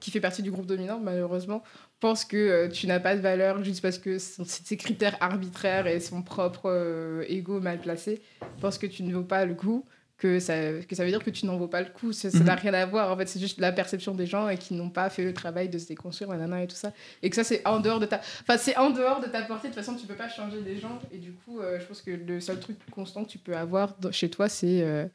[0.00, 1.62] qui fait partie du groupe dominant, malheureusement,
[2.02, 6.00] pense que euh, tu n'as pas de valeur juste parce que ses critères arbitraires et
[6.00, 8.20] son propre euh, ego mal placé
[8.60, 9.86] pense que tu ne vaux pas le coup.
[10.18, 10.54] Que ça,
[10.88, 12.12] que ça veut dire que tu n'en vaux pas le coup.
[12.12, 12.44] Ça ça Mhm.
[12.44, 13.10] n'a rien à voir.
[13.10, 15.68] En fait, c'est juste la perception des gens et qui n'ont pas fait le travail
[15.68, 16.92] de se déconstruire, nanana et tout ça.
[17.24, 18.20] Et que ça, c'est en dehors de ta.
[18.42, 19.66] Enfin, c'est en dehors de ta portée.
[19.68, 21.00] De toute façon, tu peux pas changer les gens.
[21.12, 23.96] Et du coup, euh, je pense que le seul truc constant que tu peux avoir
[24.12, 25.06] chez toi, c'est euh,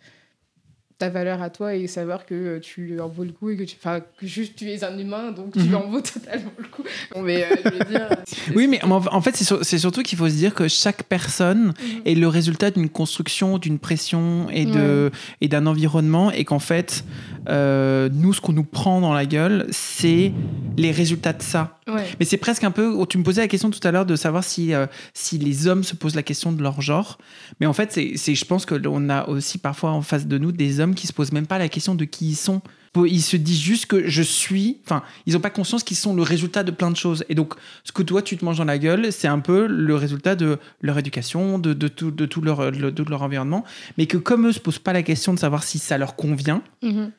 [0.98, 3.64] ta valeur à toi et savoir que euh, tu en vaux le coup et que
[3.64, 3.76] tu.
[3.80, 5.76] Enfin, que juste tu es un humain, donc tu Mhm.
[5.76, 6.84] en vaux totalement le coup.
[7.14, 8.08] Bon, mais euh, je veux dire.
[8.26, 11.68] c'est- Oui, mais en fait, c'est sur- surtout qu'il faut se dire que chaque personne
[11.68, 12.02] Mhm.
[12.06, 17.04] est le résultat d'une construction, d'une pression et de et d'un environnement, et qu'en fait,
[17.48, 20.32] euh, nous, ce qu'on nous prend dans la gueule, c'est
[20.78, 21.77] les résultats de ça.
[21.88, 22.06] Ouais.
[22.20, 22.96] Mais c'est presque un peu.
[23.08, 25.84] Tu me posais la question tout à l'heure de savoir si, euh, si les hommes
[25.84, 27.18] se posent la question de leur genre.
[27.60, 30.80] Mais en fait, c'est, je pense qu'on a aussi parfois en face de nous des
[30.80, 32.62] hommes qui se posent même pas la question de qui ils sont.
[33.06, 34.80] Ils se disent juste que je suis.
[34.84, 37.24] Enfin, ils n'ont pas conscience qu'ils sont le résultat de plein de choses.
[37.30, 39.96] Et donc, ce que toi, tu te manges dans la gueule, c'est un peu le
[39.96, 43.64] résultat de leur éducation, de, de tout, de tout leur, de leur environnement.
[44.00, 46.64] Mais que comme eux se posent pas la question de savoir si ça leur convient,
[46.82, 47.12] Mhm.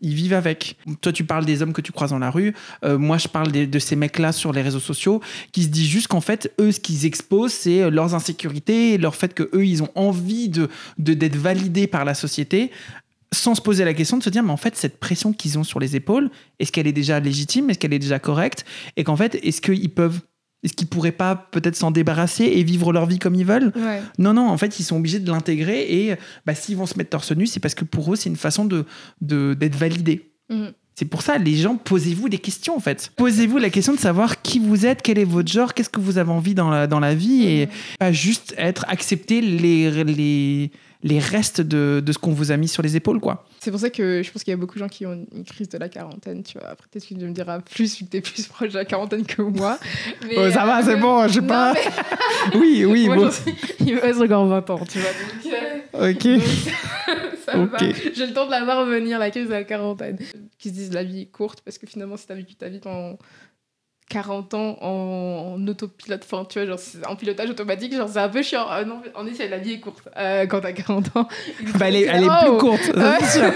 [0.00, 0.76] Ils vivent avec.
[1.00, 2.54] Toi, tu parles des hommes que tu croises dans la rue.
[2.84, 5.20] Euh, moi, je parle de ces mecs-là sur les réseaux sociaux
[5.52, 9.34] qui se disent juste qu'en fait, eux, ce qu'ils exposent, c'est leurs insécurités, leur fait
[9.34, 10.68] que eux, ils ont envie de-
[10.98, 12.70] d'être validés par la société
[13.32, 15.64] sans se poser la question de se dire mais en fait cette pression qu'ils ont
[15.64, 17.68] sur les épaules est-ce qu'elle est déjà légitime?
[17.68, 18.64] Est-ce qu'elle est déjà correcte?
[18.96, 20.20] Et qu'en fait est-ce qu'ils peuvent
[20.64, 24.02] est-ce qu'ils pourraient pas peut-être s'en débarrasser et vivre leur vie comme ils veulent Ouais.
[24.18, 27.10] non, non, en fait, ils sont obligés de l'intégrer et bah, s'ils vont se mettre
[27.10, 28.84] torse nu, c'est parce que pour eux, c'est une façon de
[29.20, 30.32] de- d'être validé.
[30.50, 30.72] Mhm.
[30.96, 33.12] C'est pour ça, les gens, posez-vous des questions en fait.
[33.14, 36.18] Posez-vous la question de savoir qui vous êtes, quel est votre genre, qu'est-ce que vous
[36.18, 37.72] avez envie dans la, dans la vie et Mhm.
[38.00, 42.66] pas juste être accepter les, les, les restes de, de ce qu'on vous a mis
[42.66, 43.46] sur les épaules, quoi.
[43.60, 45.44] C'est pour ça que je pense qu'il y a beaucoup de gens qui ont une
[45.44, 46.68] crise de la quarantaine, tu vois.
[46.70, 49.24] Après, peut-être que tu me diras plus, vu que t'es plus proche de la quarantaine
[49.24, 49.78] que moi.
[50.26, 51.72] Mais, Oh, ça va, euh, c'est bon, je sais pas.
[51.74, 51.80] mais
[52.58, 53.30] Oui, oui, moi, bon.
[53.30, 53.54] suis-
[53.86, 55.10] Il me reste encore 20 ans, tu vois.
[55.10, 55.52] donc,
[55.94, 56.24] euh, Ok.
[56.26, 56.42] donc,
[57.46, 57.78] ça va.
[58.14, 60.18] J'ai le temps de la voir venir, la crise de la quarantaine.
[60.58, 62.80] Qui se disent la vie est courte, parce que finalement, si t'as vécu ta vie
[62.80, 63.16] pendant
[64.08, 66.80] 40 ans en, en autopilote, enfin, tu vois, genre,
[67.10, 68.64] en pilotage automatique, genre, c'est un peu chiant.
[68.68, 71.28] Ah non, en effet, la vie est courte euh, quand t'as 40 ans.
[71.78, 72.48] Bah, elle est, elle est Oh.
[72.50, 72.90] plus courte,
[73.20, 73.52] c'est sûr.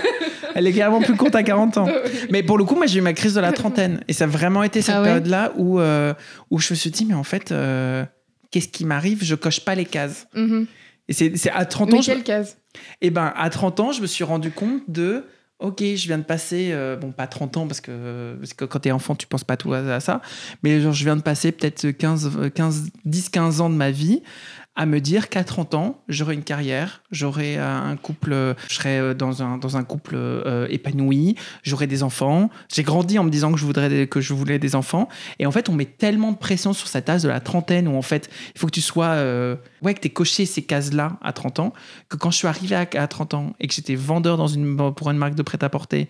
[0.55, 1.89] Elle est carrément plus courte à 40 ans.
[2.31, 4.03] Mais pour le coup, moi, j'ai eu ma crise de la trentaine.
[4.09, 6.13] Et ça a vraiment été cette Ah ouais période-là où, euh,
[6.51, 8.05] où je me suis dit, mais en fait, euh,
[8.51, 9.25] qu'est-ce qui m'arrive?
[9.25, 10.27] Je coche pas les cases.
[10.35, 10.67] Mhm.
[11.09, 12.03] Et c'est à 30 Mais ans.
[12.03, 12.59] je- quelle case
[13.01, 15.25] Et ben, à 30 ans, je me suis rendu compte de.
[15.63, 19.15] Ok, je viens de passer, euh, bon, pas 30 ans, parce que, quand t'es enfant,
[19.15, 20.21] tu penses pas tout à, ça,
[20.65, 23.93] mais genre, je viens de passer peut-être 15, euh, 15, 10, 15 ans de ma
[23.93, 24.23] vie
[24.75, 28.99] à me dire qu'à 30 ans, j'aurai une carrière, j'aurai euh, un couple, je serai
[28.99, 32.49] euh, dans un, dans un couple euh, épanoui, j'aurai des enfants.
[32.73, 35.09] J'ai grandi en me disant que je, voudrais des- que je voulais des enfants.
[35.39, 37.97] Et en fait, on met tellement de pression sur cette âge de la trentaine où
[37.97, 39.17] en fait, il faut que tu sois.
[39.83, 41.73] ouais, que tu coché ces cases-là à 30 ans,
[42.09, 44.77] que quand je suis arrivé à, à 30 ans et que j'étais vendeur dans une,
[44.95, 46.09] pour une marque de prêt-à-porter,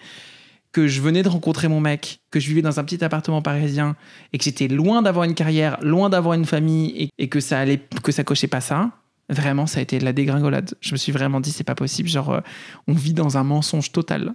[0.73, 3.95] que je venais de rencontrer mon mec, que je vivais dans un petit appartement parisien
[4.33, 7.81] et que j'étais loin d'avoir une carrière, loin d'avoir une famille et, que ça allait,
[8.03, 8.91] que ça cochait pas ça,
[9.29, 10.75] vraiment, ça a été la dégringolade.
[10.81, 12.41] Je me suis vraiment dit, c'est pas possible, genre, euh,
[12.89, 14.35] on vit dans un mensonge total.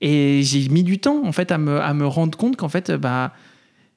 [0.00, 2.90] Et j'ai mis du temps, en fait, à me, à me rendre compte qu'en fait,
[2.90, 3.32] euh, bah,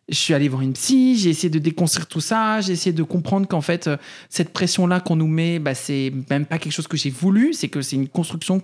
[0.09, 3.03] je suis allé voir une psy, j'ai essayé de déconstruire tout ça, j'ai essayé de
[3.03, 3.97] comprendre qu'en fait, euh,
[4.29, 7.67] cette pression-là qu'on nous met, bah, c'est même pas quelque chose que j'ai voulu, c'est
[7.67, 8.61] que c'est une construction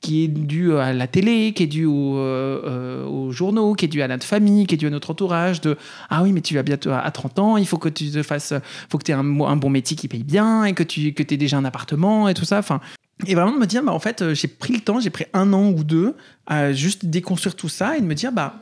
[0.00, 3.88] qui est due à la télé, qui est due euh, euh, aux journaux, qui est
[3.88, 5.76] due à notre famille, qui est due à notre entourage, de
[6.10, 8.22] ah oui, mais tu vas bientôt à, à 30 ans, il faut que tu te
[8.22, 8.52] fasses,
[8.90, 9.24] faut que aies un,
[9.56, 12.58] bon métier qui paye bien et que tu aies déjà un appartement et tout ça.
[12.58, 12.80] Enfin,
[13.26, 15.52] Et vraiment de me dire, bah, en fait, j'ai pris le temps, j'ai pris un
[15.52, 16.14] an ou deux
[16.46, 18.60] à juste déconstruire tout ça et de me dire, bah,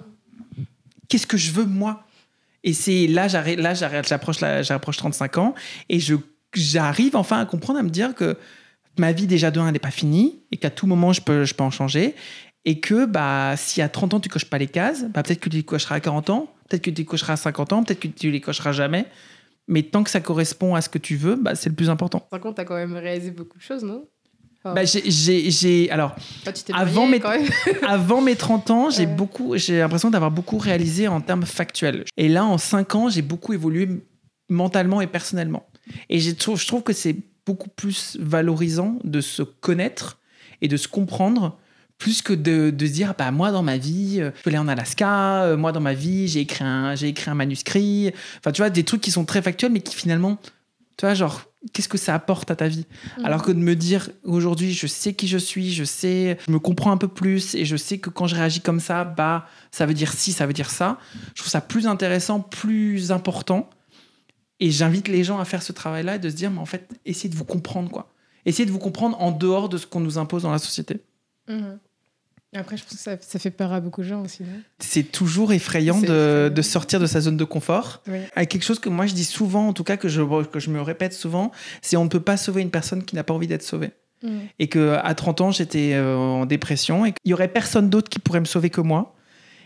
[1.08, 2.04] qu'est-ce que je veux moi?
[2.64, 5.54] Et c'est là, là, j'approche, la- j'approche 35 ans
[5.88, 5.98] et
[6.54, 8.36] j'arrive enfin à comprendre, à me dire que
[8.98, 11.44] ma vie déjà de un, elle n'est pas finie et qu'à tout moment je peux,
[11.44, 12.14] je peux en changer
[12.66, 15.48] et que bah si à 30 ans tu coches pas les cases, bah peut-être que
[15.48, 18.00] tu les cocheras à 40 ans, peut-être que tu les cocheras à 50 ans, peut-être
[18.00, 19.06] que tu les cocheras jamais.
[19.68, 22.18] Mais tant que ça correspond à ce que tu veux, bah, c'est le plus important.
[22.18, 24.04] Par contre, t'as quand même réalisé beaucoup de choses, non?
[24.62, 26.14] Enfin, Bah, j'ai, alors,
[26.74, 29.14] avant marié, mes- avant mes 30 ans, j'ai Ouais.
[29.14, 32.04] beaucoup, j'ai l'impression d'avoir beaucoup réalisé en termes factuels.
[32.16, 33.88] Et là, en 5 ans, j'ai beaucoup évolué
[34.48, 35.66] mentalement et personnellement.
[36.08, 40.18] Et j'ai trouve, je trouve que c'est beaucoup plus valorisant de se connaître
[40.60, 41.58] et de se comprendre
[41.96, 44.58] plus que de, de se dire bah moi dans ma vie euh, je peux aller
[44.58, 48.52] en Alaska euh, moi dans ma vie j'ai écrit un j'ai écrit un manuscrit enfin
[48.52, 50.38] tu vois des trucs qui sont très factuels mais qui finalement
[51.00, 51.40] tu vois genre
[51.72, 52.84] qu'est-ce que ça apporte à ta vie
[53.24, 56.58] alors que de me dire aujourd'hui, je sais qui je suis, je sais, je me
[56.58, 59.86] comprends un peu plus et je sais que quand je réagis comme ça, bah, ça
[59.86, 60.98] veut dire ci, ça veut dire ça.
[61.34, 63.70] Je trouve ça plus intéressant, plus important.
[64.58, 66.86] Et j'invite les gens à faire ce travail-là et de se dire, mais en fait,
[67.06, 68.12] essayez de vous comprendre, quoi.
[68.44, 71.02] Essayez de vous comprendre en dehors de ce qu'on nous impose dans la société.
[71.48, 71.78] Mhm.
[72.54, 74.42] Après, je pense que ça, ça fait peur à beaucoup de gens aussi,
[74.80, 78.02] C'est toujours effrayant de, sortir de sa zone de confort.
[78.08, 78.18] Oui.
[78.34, 80.70] Avec quelque chose que moi je dis souvent, en tout cas que je, que je
[80.70, 83.46] me répète souvent, c'est on ne peut pas sauver une personne qui n'a pas envie
[83.46, 83.92] d'être sauvée.
[84.22, 84.40] Mhm.
[84.58, 88.10] et que à 30 ans j'étais euh, en dépression et qu'il y aurait personne d'autre
[88.10, 89.14] qui pourrait me sauver que moi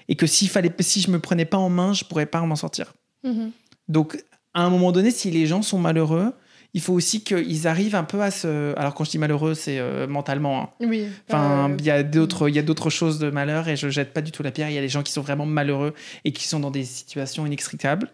[0.07, 2.55] et que s'il fallait si je me prenais pas en main je pourrais pas m'en
[2.55, 3.51] sortir Mhm.
[3.89, 4.23] donc
[4.53, 6.35] à un moment donné si les gens sont malheureux
[6.75, 9.79] il faut aussi qu'ils arrivent un peu à se alors quand je dis malheureux c'est
[9.79, 10.71] euh, mentalement hein.
[10.81, 11.07] Oui.
[11.29, 14.13] enfin euh, il y a d'autres y a d'autres choses de malheur et je jette
[14.13, 15.95] pas du tout la pierre il y a des gens qui sont vraiment malheureux
[16.25, 18.11] et qui sont dans des situations inextricables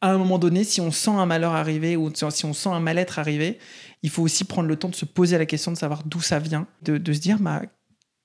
[0.00, 2.80] à un moment donné si on sent un malheur arriver ou si on sent un
[2.80, 3.58] mal-être arriver
[4.02, 6.38] il faut aussi prendre le temps de se poser la question de savoir d'où ça
[6.38, 7.62] vient de, de se dire bah,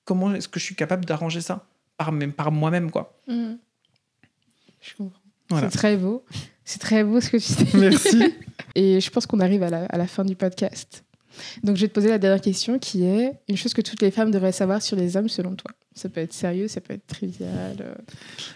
[0.04, 1.66] comment est-ce que je suis capable d'arranger ça
[1.96, 3.58] par, par moi-même quoi Mhm.
[4.80, 5.20] Je comprends.
[5.50, 5.70] Voilà.
[5.70, 6.24] C'est très beau.
[6.64, 7.76] C'est très beau ce que tu dis.
[7.76, 8.34] merci
[8.74, 11.04] Et je pense qu'on arrive à la, à la fin du podcast.
[11.62, 14.10] Donc, je vais te poser la dernière question qui est une chose que toutes les
[14.10, 15.70] femmes devraient savoir sur les hommes selon toi.
[15.94, 17.76] Ça peut être sérieux, ça peut être trivial.
[17.80, 17.94] euh.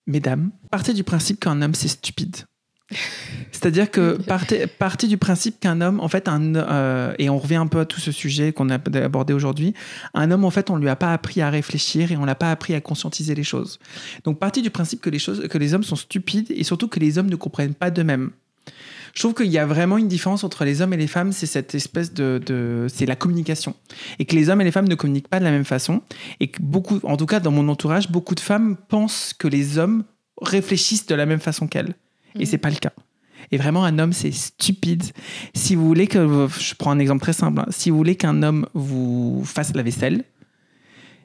[0.07, 2.37] Mesdames, partez du principe qu'un homme, c'est stupide.
[3.53, 7.57] C'est-à-dire que partez, partez du principe qu'un homme, en fait, un, euh, et on revient
[7.57, 9.75] un peu à tout ce sujet qu'on a abordé aujourd'hui,
[10.15, 12.51] un homme, en fait, on lui a pas appris à réfléchir et on l'a pas
[12.51, 13.79] appris à conscientiser les choses.
[14.25, 17.01] Donc, partez du principe que les, choses, que les hommes sont stupides et surtout que
[17.01, 18.31] les hommes ne comprennent pas d'eux-mêmes.
[19.15, 21.47] Je trouve qu'il y a vraiment une différence entre les hommes et les femmes, c'est
[21.47, 23.75] cette espèce de, de c'est la communication,
[24.19, 26.03] et que les hommes et les femmes ne communiquent pas de la même façon,
[26.39, 29.79] et que beaucoup, en tout cas dans mon entourage, beaucoup de femmes pensent que les
[29.79, 30.05] hommes
[30.41, 31.95] réfléchissent de la même façon qu'elles,
[32.39, 32.93] et c'est pas le cas.
[33.53, 35.05] Et vraiment, un homme, c'est stupide.
[35.55, 37.67] Si vous voulez que, je prends un exemple très simple, hein.
[37.71, 40.25] si vous voulez qu'un homme vous fasse la vaisselle,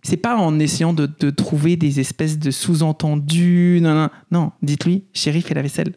[0.01, 5.06] c'est pas en essayant de, de trouver des espèces de sous-entendus, non, non, non, dites-lui,
[5.14, 5.95] chérie, fais la vaisselle.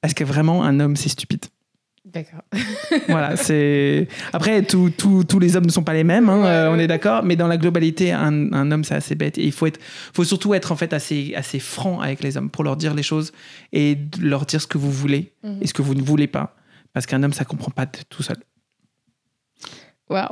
[0.00, 1.44] Parce que vraiment, un homme, c'est stupide.
[2.12, 2.42] D'accord.
[3.08, 4.06] Voilà, c'est.
[4.34, 6.86] Après, tous tous- tous les hommes ne sont pas les mêmes, hein, euh, on est
[6.86, 9.38] d'accord, mais dans la globalité, un, un homme, c'est assez bête.
[9.38, 9.80] Et il faut, être,
[10.12, 13.02] faut surtout être en fait assez, assez franc avec les hommes pour leur dire les
[13.02, 13.32] choses
[13.72, 15.58] et leur dire ce que vous voulez Mhm.
[15.62, 16.54] et ce que vous ne voulez pas.
[16.92, 18.36] Parce qu'un homme, ça comprend pas tout seul.
[20.10, 20.28] Waouh.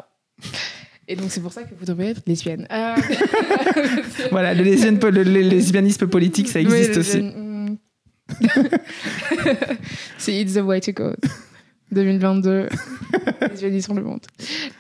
[1.08, 2.66] Et donc, c'est pour ça que vous devriez être lesbienne.
[2.70, 2.94] Euh,
[4.30, 7.16] Voilà, le, lesbian- le- le lesbianisme politique, ça existe Oui, aussi.
[7.22, 7.36] lesbienne,
[7.70, 7.78] mm.
[10.18, 11.14] c'est It's the way to go.
[11.92, 12.68] 2022.
[13.50, 14.20] Lesbianisme le monde.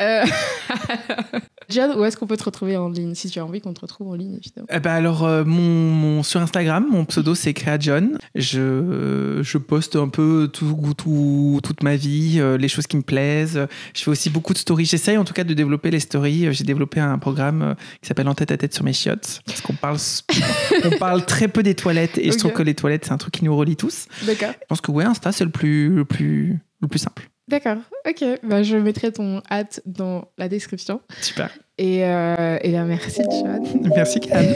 [0.00, 0.24] Euh,
[1.68, 3.80] John, où est-ce qu'on peut te retrouver en ligne Si tu as envie qu'on te
[3.80, 4.66] retrouve en ligne, évidemment?
[4.72, 8.18] Eh ben alors, euh, mon, mon- sur Instagram, mon pseudo c'est CréaJohn.
[8.34, 13.02] Je, je poste un peu tout, tout- toute ma vie, euh, les choses qui me
[13.02, 13.68] plaisent.
[13.94, 14.84] Je fais aussi beaucoup de stories.
[14.86, 16.52] J'essaye en tout cas de développer les stories.
[16.52, 19.40] J'ai développé un programme qui s'appelle En tête à tête sur mes chiottes.
[19.46, 19.98] Parce qu'on parle,
[20.84, 22.38] on parle très peu des toilettes et je Ok.
[22.38, 24.06] trouve que les toilettes c'est un truc qui nous relie tous.
[24.26, 24.50] D'accord.
[24.60, 27.28] Je pense que ouais, Insta c'est le plus, le plus, le plus simple.
[27.48, 27.78] D'accord.
[28.08, 28.24] Ok.
[28.42, 31.00] Bah, je mettrai ton hâte dans la description.
[31.20, 31.50] Super.
[31.78, 33.64] Et, euh, et ben, merci, John.
[33.94, 34.54] Merci Karen.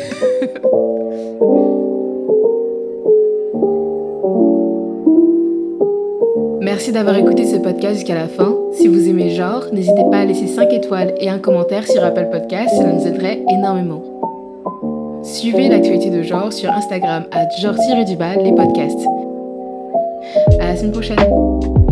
[6.60, 8.56] Merci d'avoir écouté ce podcast jusqu'à la fin.
[8.72, 12.28] Si vous aimez genre, n'hésitez pas à laisser 5 étoiles et un commentaire sur Apple
[12.30, 14.02] Podcast, cela nous aiderait énormément.
[15.22, 17.74] Suivez l'actualité de genre sur Instagram à genre
[18.06, 19.06] du bas les podcasts.
[20.58, 21.83] À la semaine prochaine.